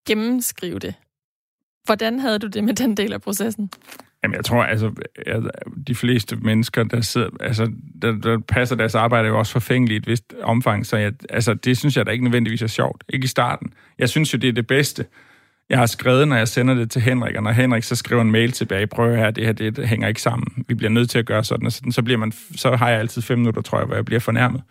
[0.07, 0.93] gennemskrive det.
[1.83, 3.71] Hvordan havde du det med den del af processen?
[4.23, 4.91] Jamen, jeg tror, altså,
[5.87, 9.95] de fleste mennesker, der, sidder, altså, der, der passer deres arbejde, er jo også forfængeligt
[9.95, 13.03] i et vist omfang, så jeg, altså, det synes jeg da ikke nødvendigvis er sjovt.
[13.09, 13.73] Ikke i starten.
[13.99, 15.05] Jeg synes jo, det er det bedste,
[15.69, 18.31] jeg har skrevet, når jeg sender det til Henrik, og når Henrik så skriver en
[18.31, 20.65] mail tilbage, prøv her, det her, det, det hænger ikke sammen.
[20.67, 21.91] Vi bliver nødt til at gøre sådan og sådan.
[21.91, 24.61] Så, bliver man, så har jeg altid fem minutter, tror jeg, hvor jeg bliver fornærmet.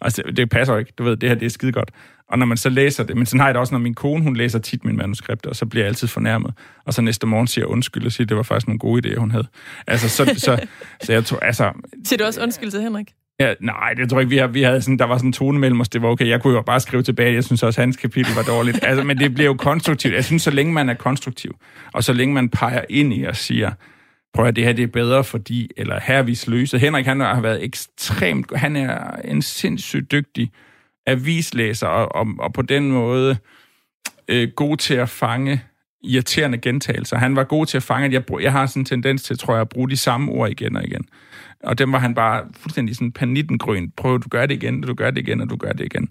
[0.00, 0.92] Altså, det passer jo ikke.
[0.98, 1.90] Du ved, det her, det er skide godt.
[2.34, 4.24] Og når man så læser det, men sådan har jeg det også, når min kone,
[4.24, 6.54] hun læser tit min manuskript, og så bliver jeg altid fornærmet.
[6.84, 9.08] Og så næste morgen siger jeg undskyld og siger, at det var faktisk nogle gode
[9.08, 9.46] idéer, hun havde.
[9.86, 10.66] Altså, så, så, så,
[11.02, 11.72] så jeg tror, altså...
[12.04, 13.06] Siger du også undskyld til Henrik?
[13.40, 14.30] Ja, nej, det tror jeg ikke.
[14.30, 15.88] Vi, har, vi havde sådan, der var sådan en tone mellem os.
[15.88, 16.28] Det var okay.
[16.28, 17.34] Jeg kunne jo bare skrive tilbage.
[17.34, 18.78] Jeg synes også, hans kapitel var dårligt.
[18.82, 20.14] Altså, men det bliver jo konstruktivt.
[20.14, 21.56] Jeg synes, så længe man er konstruktiv,
[21.92, 23.72] og så længe man peger ind i og siger,
[24.34, 26.78] prøv at det her det er bedre, fordi, eller her er vi sløse.
[26.78, 30.50] Henrik, han har været ekstremt, han er en sindssygt dygtig
[31.06, 33.36] avislæser, og, og, og på den måde
[34.28, 35.62] øh, god til at fange
[36.04, 37.16] irriterende gentagelser.
[37.16, 39.54] Han var god til at fange, at jeg, jeg har sådan en tendens til, tror
[39.54, 41.04] jeg, at bruge de samme ord igen og igen.
[41.62, 43.92] Og dem var han bare fuldstændig sådan panittengrøn.
[43.96, 46.08] Prøv, du gør det igen, du gør det igen, og du gør det igen.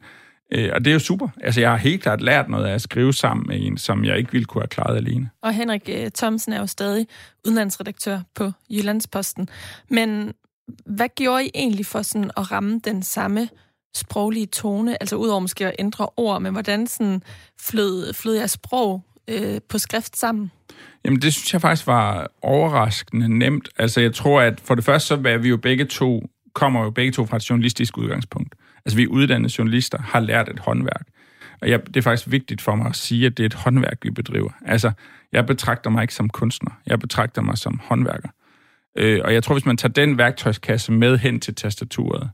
[0.51, 1.27] Øh, og det er jo super.
[1.41, 4.17] Altså, jeg har helt klart lært noget af at skrive sammen med en, som jeg
[4.17, 5.29] ikke ville kunne have klaret alene.
[5.41, 7.07] Og Henrik eh, Thomsen er jo stadig
[7.45, 9.49] udenlandsredaktør på Jyllandsposten.
[9.89, 10.33] Men
[10.85, 13.49] hvad gjorde I egentlig for sådan at ramme den samme
[13.95, 15.01] sproglige tone?
[15.01, 17.23] Altså udover måske at ændre ord, men hvordan sådan
[17.61, 20.51] flød, flød jeres sprog øh, på skrift sammen?
[21.05, 23.69] Jamen, det synes jeg faktisk var overraskende nemt.
[23.77, 26.89] Altså, jeg tror, at for det første, så er vi jo begge to, kommer jo
[26.89, 28.55] begge to fra et journalistisk udgangspunkt.
[28.85, 31.07] Altså, vi er uddannede journalister, har lært et håndværk.
[31.61, 33.97] Og jeg, det er faktisk vigtigt for mig at sige, at det er et håndværk,
[34.01, 34.49] vi bedriver.
[34.65, 34.91] Altså,
[35.31, 36.71] jeg betragter mig ikke som kunstner.
[36.87, 38.29] Jeg betragter mig som håndværker.
[38.97, 42.29] Øh, og jeg tror, hvis man tager den værktøjskasse med hen til tastaturet,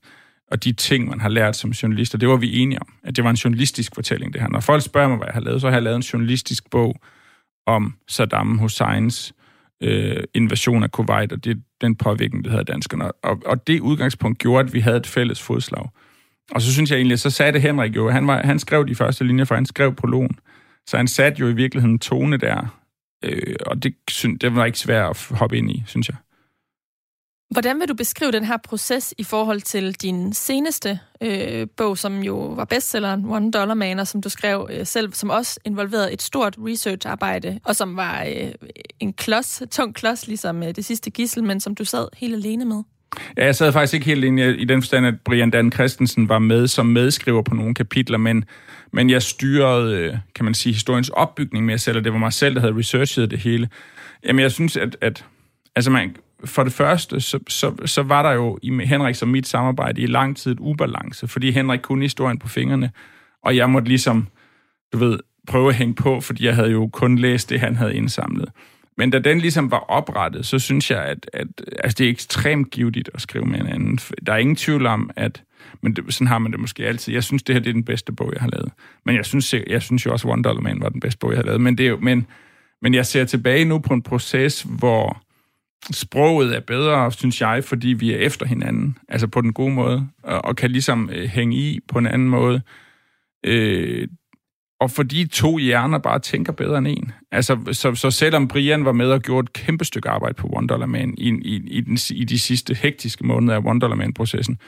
[0.52, 3.16] og de ting, man har lært som journalist, og det var vi enige om, at
[3.16, 4.50] det var en journalistisk fortælling, det her.
[4.50, 6.96] Når folk spørger mig, hvad jeg har lavet, så har jeg lavet en journalistisk bog
[7.68, 9.34] om Saddam Husseins
[9.84, 13.12] øh, invasion af Kuwait, og det, den påvirkning, det havde danskerne.
[13.12, 15.90] Og, og det udgangspunkt gjorde, at vi havde et fælles fodslag.
[16.52, 18.96] Og så synes jeg egentlig, så sagde det Henrik jo, han, var, han skrev de
[18.96, 20.40] første linjer, for han skrev prologen.
[20.88, 22.80] Så han satte jo i virkeligheden tone der,
[23.24, 23.96] øh, og det,
[24.42, 26.18] det var ikke svært at hoppe ind i, synes jeg.
[27.50, 32.24] Hvordan vil du beskrive den her proces i forhold til din seneste øh, bog, som
[32.24, 36.14] jo var bestselleren One Dollar Man, og som du skrev øh, selv, som også involverede
[36.14, 38.52] et stort researcharbejde, og som var øh,
[39.00, 42.66] en klods, tung klods, ligesom øh, det sidste gissel, men som du sad helt alene
[42.66, 42.84] med?
[43.38, 46.40] Ja, jeg sad faktisk ikke helt alene i den forstand, at Brian Dan Christensen var
[46.40, 48.46] med som medskriver på nogle kapitler, men,
[48.94, 52.34] men jeg styrede, øh, kan man sige, historiens opbygning med selv, og det var mig
[52.34, 53.70] selv, der havde researchet det hele.
[54.24, 55.26] Jamen, jeg synes, at, at
[55.76, 56.16] altså man,
[56.46, 60.06] for det første, så, så, så var der jo i Henrik som mit samarbejde i
[60.06, 62.92] lang tid et ubalance, fordi Henrik kunne historien på fingrene,
[63.44, 64.28] og jeg måtte ligesom,
[64.94, 67.96] du ved, prøve at hænge på, fordi jeg havde jo kun læst det, han havde
[67.96, 68.50] indsamlet.
[68.98, 71.48] Men da den ligesom var oprettet, så synes jeg, at, at
[71.84, 74.00] altså det er ekstremt givetigt at skrive med en anden.
[74.26, 75.44] Der er ingen tvivl om, at
[75.82, 77.14] men det, sådan har man det måske altid.
[77.14, 78.72] Jeg synes, det her det er den bedste bog, jeg har lavet.
[79.06, 81.32] Men jeg synes, jeg, jeg synes jo også, One Dollar Man var den bedste bog,
[81.32, 81.62] jeg har lavet.
[81.62, 82.28] Men, det er jo, men,
[82.82, 85.22] men jeg ser tilbage nu på en proces, hvor
[85.92, 90.08] sproget er bedre, synes jeg, fordi vi er efter hinanden, altså på den gode måde,
[90.24, 92.62] og, og kan ligesom øh, hænge i på en anden måde.
[93.46, 94.08] Øh,
[94.80, 97.12] og fordi to hjerner bare tænker bedre end en.
[97.32, 100.68] Altså, så, så selvom Brian var med og gjorde et kæmpe stykke arbejde på One
[100.68, 104.60] Dollar Man i, i, i, den, i de sidste hektiske måneder af One Dollar Man-processen,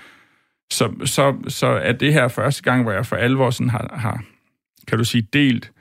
[0.72, 4.24] så, så, så er det her første gang, hvor jeg for alvor sådan har, har
[4.88, 5.72] kan du sige, delt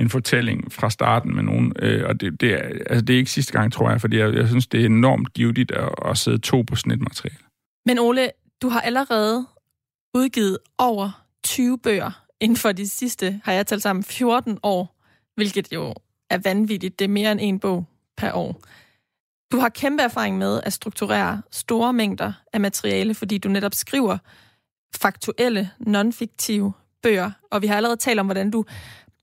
[0.00, 1.72] en fortælling fra starten med nogen.
[1.78, 4.34] Øh, og det, det, er, altså, det er ikke sidste gang, tror jeg, fordi jeg,
[4.34, 7.38] jeg synes, det er enormt givetigt at, at sidde to på sådan et materiale.
[7.86, 8.30] Men Ole,
[8.62, 9.46] du har allerede
[10.14, 15.00] udgivet over 20 bøger inden for de sidste, har jeg talt sammen, 14 år,
[15.36, 15.94] hvilket jo
[16.30, 16.98] er vanvittigt.
[16.98, 17.86] Det er mere end en bog
[18.16, 18.60] per år.
[19.52, 24.18] Du har kæmpe erfaring med at strukturere store mængder af materiale, fordi du netop skriver
[24.96, 26.72] faktuelle, non-fiktive
[27.02, 28.64] bøger, og vi har allerede talt om, hvordan du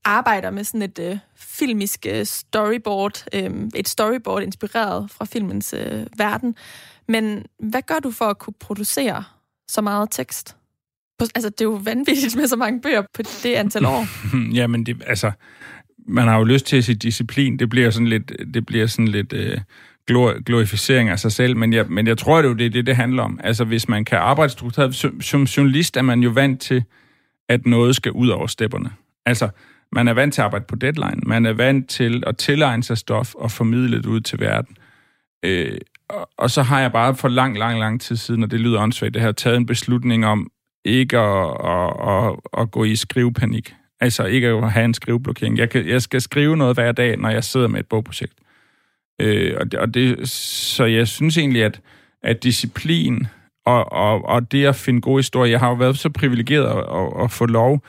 [0.08, 6.05] arbejder med sådan et øh, filmisk øh, storyboard, øh, et storyboard inspireret fra filmens øh,
[6.18, 6.55] verden.
[7.08, 9.24] Men hvad gør du for at kunne producere
[9.68, 10.55] så meget tekst?
[11.20, 14.05] Altså, det er jo vanvittigt med så mange bøger på det antal år.
[14.60, 15.32] Jamen, det, altså,
[16.08, 17.60] man har jo lyst til at sige disciplin.
[17.60, 19.58] Det bliver sådan lidt, det bliver sådan lidt øh,
[20.45, 22.95] glorificering af sig selv, men jeg, men jeg tror, det er jo det, det, det
[22.95, 23.39] handler om.
[23.43, 26.84] Altså, hvis man kan arbejde struktureret, som, som journalist er man jo vant til,
[27.49, 28.89] at noget skal ud over stepperne.
[29.26, 29.49] Altså,
[29.91, 31.21] man er vant til at arbejde på deadline.
[31.25, 34.77] Man er vant til at tilegne sig stof og formidle det ud til verden.
[35.45, 35.77] Øh,
[36.09, 38.81] og, og så har jeg bare for lang, lang, lang tid siden, og det lyder
[38.81, 40.51] åndssvagt, det her, taget en beslutning om
[40.85, 43.75] ikke at, at, at, at gå i skrivepanik.
[43.99, 45.57] Altså ikke at have en skriveblokering.
[45.57, 48.33] Jeg, kan, jeg skal skrive noget hver dag, når jeg sidder med et bogprojekt.
[49.21, 51.81] Øh, og, det, og det, så jeg synes egentlig, at,
[52.23, 53.27] at disciplin
[53.65, 56.77] og, og, og det at finde gode historier, jeg har jo været så privilegeret at,
[56.77, 57.83] at, at få lov,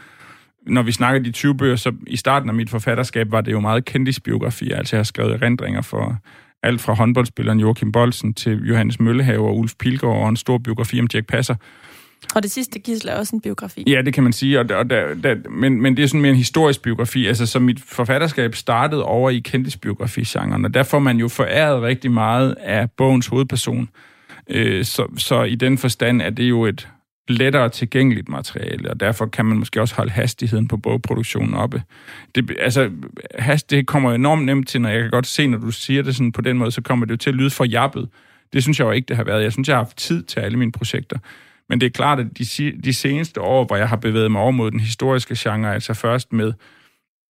[0.69, 3.61] når vi snakker de 20 bøger, så i starten af mit forfatterskab var det jo
[3.61, 4.71] meget kendisbiografi.
[4.71, 6.16] Altså jeg har skrevet erindringer for
[6.62, 11.01] alt fra håndboldspilleren Joachim Bolsen til Johannes Møllehave og Ulf Pilgaard og en stor biografi
[11.01, 11.55] om Jack Passer.
[12.35, 13.85] Og det sidste gisel er også en biografi.
[13.87, 16.31] Ja, det kan man sige, og, og der, der, men, men det er sådan mere
[16.31, 17.27] en historisk biografi.
[17.27, 22.11] Altså, så mit forfatterskab startede over i kendtisbiografi-genren, og der får man jo foræret rigtig
[22.11, 23.89] meget af bogens hovedperson.
[24.51, 26.89] Øh, så, så i den forstand er det jo et
[27.29, 31.83] lettere tilgængeligt materiale, og derfor kan man måske også holde hastigheden på bogproduktionen oppe.
[32.35, 32.91] Det, altså,
[33.39, 36.16] hast, det kommer enormt nemt til, når jeg kan godt se, når du siger det
[36.16, 38.09] sådan på den måde, så kommer det jo til at lyde for jappet.
[38.53, 39.43] Det synes jeg jo ikke, det har været.
[39.43, 41.18] Jeg synes, jeg har haft tid til alle mine projekter.
[41.68, 44.51] Men det er klart, at de, de seneste år, hvor jeg har bevæget mig over
[44.51, 46.53] mod den historiske genre, altså først med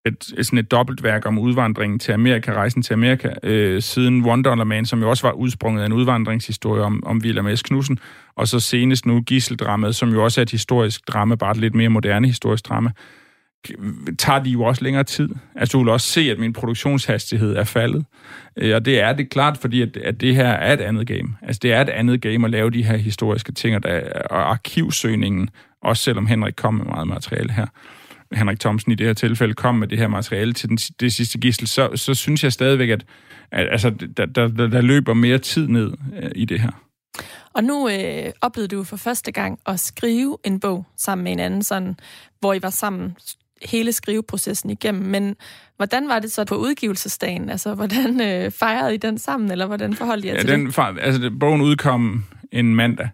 [0.07, 4.23] et, sådan et dobbeltværk om udvandringen til Amerika, rejsen til Amerika, øh, siden
[4.67, 7.63] Man som jo også var udsprunget af en udvandringshistorie om, om William S.
[7.63, 7.99] Knudsen,
[8.37, 11.75] og så senest nu Gisseldramaet, som jo også er et historisk drama, bare et lidt
[11.75, 12.91] mere moderne historisk drama,
[14.19, 15.29] tager de jo også længere tid.
[15.55, 18.05] Altså, du vil også se, at min produktionshastighed er faldet.
[18.57, 21.37] Øh, og det er det klart, fordi at, at det her er et andet game.
[21.43, 24.51] Altså, det er et andet game at lave de her historiske ting, og, der, og
[24.51, 25.51] arkivsøgningen,
[25.83, 27.67] også selvom Henrik kom med meget materiale her,
[28.35, 31.39] Henrik Thomsen i det her tilfælde kom med det her materiale til den, det sidste
[31.39, 33.05] gissel, så, så synes jeg stadigvæk, at,
[33.51, 36.71] at altså, der, der, der løber mere tid ned øh, i det her.
[37.55, 41.39] Og nu øh, oplevede du for første gang at skrive en bog sammen med en
[41.39, 41.97] anden, sådan,
[42.41, 43.17] hvor I var sammen
[43.63, 45.05] hele skriveprocessen igennem.
[45.05, 45.37] Men
[45.77, 47.51] hvordan var det så på udgivelsesdagen?
[47.51, 50.67] Altså, hvordan øh, fejrede I den sammen, eller hvordan forholdt I jer ja, til den,
[50.67, 50.99] det?
[51.01, 53.09] Altså, bogen udkom en mandag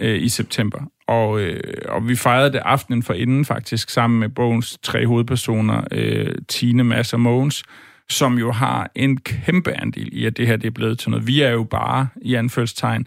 [0.00, 4.28] øh, i september, og, øh, og vi fejrede det aftenen for inden faktisk, sammen med
[4.28, 7.62] bogens tre hovedpersoner, øh, Tine, Mads og Mogens,
[8.10, 11.26] som jo har en kæmpe andel i, at det her det er blevet til noget.
[11.26, 13.06] Vi er jo bare, i anførselstegn,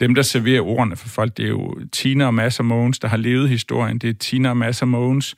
[0.00, 1.36] dem, der serverer ordene for folk.
[1.36, 3.98] Det er jo Tina og Mads og Mogens, der har levet historien.
[3.98, 5.36] Det er Tina og Mads og Mogens,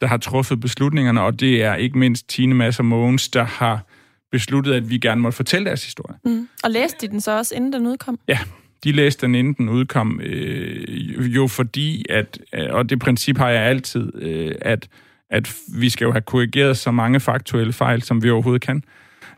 [0.00, 3.86] der har truffet beslutningerne, og det er ikke mindst Tine, Mads og Mogens, der har
[4.32, 6.16] besluttet, at vi gerne måtte fortælle deres historie.
[6.24, 6.48] Mm.
[6.64, 8.18] Og læste de den så også, inden den udkom?
[8.28, 8.38] Ja,
[8.84, 13.48] de læste den, inden den udkom, øh, jo fordi, at, øh, og det princip har
[13.48, 14.88] jeg altid, øh, at,
[15.30, 18.82] at vi skal jo have korrigeret så mange faktuelle fejl, som vi overhovedet kan.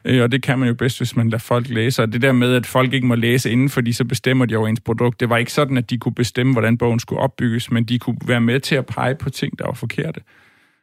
[0.04, 2.02] Øh, og det kan man jo bedst, hvis man lader folk læse.
[2.02, 4.68] Og det der med, at folk ikke må læse inden, fordi så bestemmer de over
[4.68, 7.84] ens produkt, det var ikke sådan, at de kunne bestemme, hvordan bogen skulle opbygges, men
[7.84, 10.20] de kunne være med til at pege på ting, der var forkerte.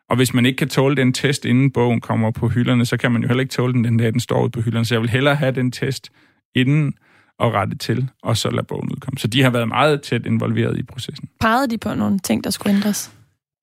[0.10, 3.12] Og hvis man ikke kan tåle den test, inden bogen kommer på hylderne, så kan
[3.12, 4.86] man jo heller ikke tåle den den dag, den står ude på hylderne.
[4.86, 6.12] Så jeg vil hellere have den test
[6.56, 6.94] inden
[7.42, 9.18] og rette til, og så lade bogen udkomme.
[9.18, 11.30] Så de har været meget tæt involveret i processen.
[11.40, 13.12] Pegede de på nogle ting, der skulle ændres?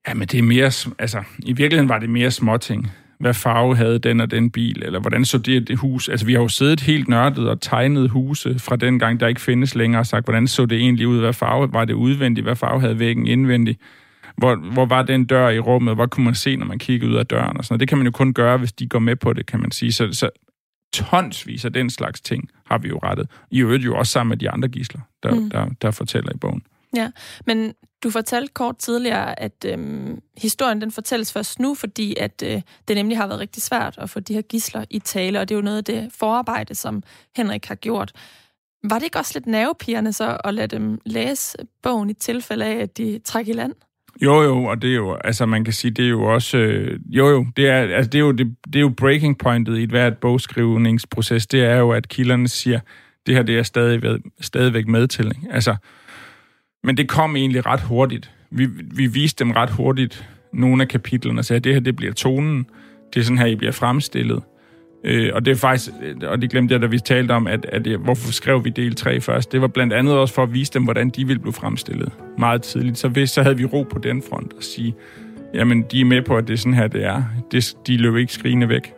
[0.08, 2.92] Ja, men det er mere, altså, i virkeligheden var det mere småting.
[3.20, 6.08] Hvad farve havde den og den bil, eller hvordan så det, det hus?
[6.08, 9.40] Altså, vi har jo siddet helt nørdet og tegnet huse fra den gang, der ikke
[9.40, 11.20] findes længere, og sagt, hvordan så det egentlig ud?
[11.20, 12.44] Hvad farve var det udvendigt?
[12.44, 13.80] Hvad farve havde væggen indvendigt?
[14.36, 15.94] Hvor, hvor var den dør i rummet?
[15.94, 17.56] Hvad kunne man se, når man kiggede ud af døren?
[17.56, 17.80] Og sådan noget.
[17.80, 19.92] Det kan man jo kun gøre, hvis de går med på det, kan man sige.
[19.92, 20.30] Så, så
[20.92, 23.30] tonsvis af den slags ting har vi jo rettet.
[23.50, 25.50] I øvrigt jo også sammen med de andre gisler, der, mm.
[25.50, 26.62] der, der fortæller i bogen.
[26.96, 27.10] Ja,
[27.46, 32.62] men du fortalte kort tidligere, at øhm, historien den fortælles først nu, fordi at øh,
[32.88, 35.54] det nemlig har været rigtig svært at få de her gisler i tale, og det
[35.54, 37.02] er jo noget af det forarbejde, som
[37.36, 38.12] Henrik har gjort.
[38.84, 42.76] Var det ikke også lidt nervepirrende så at lade dem læse bogen i tilfælde af,
[42.76, 43.74] at de trækker i land?
[44.22, 47.00] Jo, jo, og det er jo, altså man kan sige, det er jo også, øh,
[47.06, 49.82] jo jo, det er, altså, det er jo, det, det er jo breaking pointet i
[49.82, 52.80] et hvert bogskrivningsproces, det er jo, at kilderne siger,
[53.26, 55.26] det her det er stadig, stadigvæk med til.
[55.26, 55.48] Ikke?
[55.50, 55.76] Altså,
[56.84, 58.30] men det kom egentlig ret hurtigt.
[58.50, 61.96] Vi, vi viste dem ret hurtigt nogle af kapitlerne og sagde, at det her det
[61.96, 62.66] bliver tonen,
[63.14, 64.42] det er sådan her, I bliver fremstillet.
[65.04, 65.90] Øh, og det er faktisk,
[66.26, 68.94] og det glemte jeg, da vi talte om, at, at, at hvorfor skrev vi del
[68.94, 69.52] 3 først.
[69.52, 72.62] Det var blandt andet også for at vise dem, hvordan de ville blive fremstillet meget
[72.62, 72.98] tidligt.
[72.98, 74.94] Så hvis så havde vi ro på den front og sige,
[75.54, 77.22] jamen de er med på, at det er sådan her, det er.
[77.52, 78.92] Det, de løb ikke skrigende væk.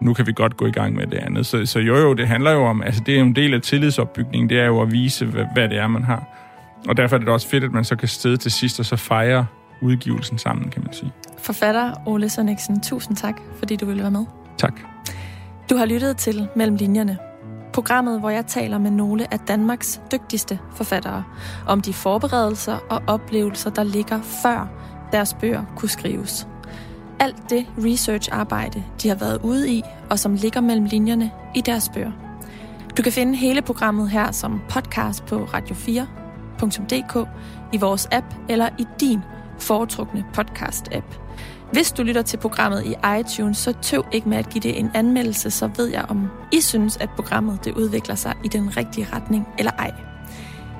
[0.00, 1.46] Nu kan vi godt gå i gang med det andet.
[1.46, 4.50] Så, så jo jo, det handler jo om, altså det er en del af tillidsopbygningen,
[4.50, 6.24] det er jo at vise, hvad, hvad det er, man har.
[6.88, 8.96] Og derfor er det også fedt, at man så kan sidde til sidst og så
[8.96, 9.46] fejre
[9.82, 11.12] udgivelsen sammen, kan man sige.
[11.38, 14.24] Forfatter Ole Sønniksen, tusind tak, fordi du ville være med.
[14.58, 14.89] Tak.
[15.70, 17.18] Du har lyttet til Mellem Linjerne.
[17.72, 21.24] Programmet, hvor jeg taler med nogle af Danmarks dygtigste forfattere
[21.66, 24.68] om de forberedelser og oplevelser, der ligger før
[25.12, 26.48] deres bøger kunne skrives.
[27.20, 31.88] Alt det research-arbejde, de har været ude i, og som ligger mellem linjerne i deres
[31.94, 32.12] bøger.
[32.96, 37.28] Du kan finde hele programmet her som podcast på radio4.dk,
[37.72, 39.20] i vores app eller i din
[39.58, 41.29] foretrukne podcast-app.
[41.72, 44.90] Hvis du lytter til programmet i iTunes, så tøv ikke med at give det en
[44.94, 49.06] anmeldelse, så ved jeg, om I synes, at programmet det udvikler sig i den rigtige
[49.12, 49.92] retning eller ej.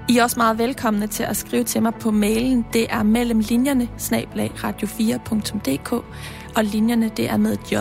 [0.08, 2.66] I er også meget velkomne til at skrive til mig på mailen.
[2.72, 5.92] Det er mellem linjerne, snablag radio4.dk,
[6.56, 7.74] og linjerne det er med et J.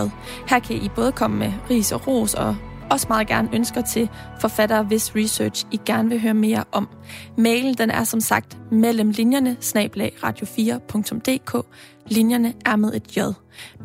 [0.50, 2.56] Her kan I både komme med ris og ros og
[2.90, 4.10] også meget gerne ønsker til
[4.42, 6.90] forfattere, hvis research I gerne vil høre mere om.
[7.38, 11.66] Mailen den er som sagt mellem linjerne, snablag radio4.dk.
[12.10, 13.20] Linjerne er med et J.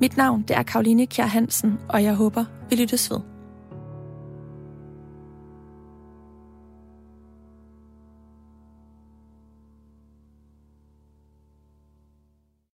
[0.01, 3.34] Mit navn det er Karoline Kjær Hansen, og jeg håber, vi lyttes ved.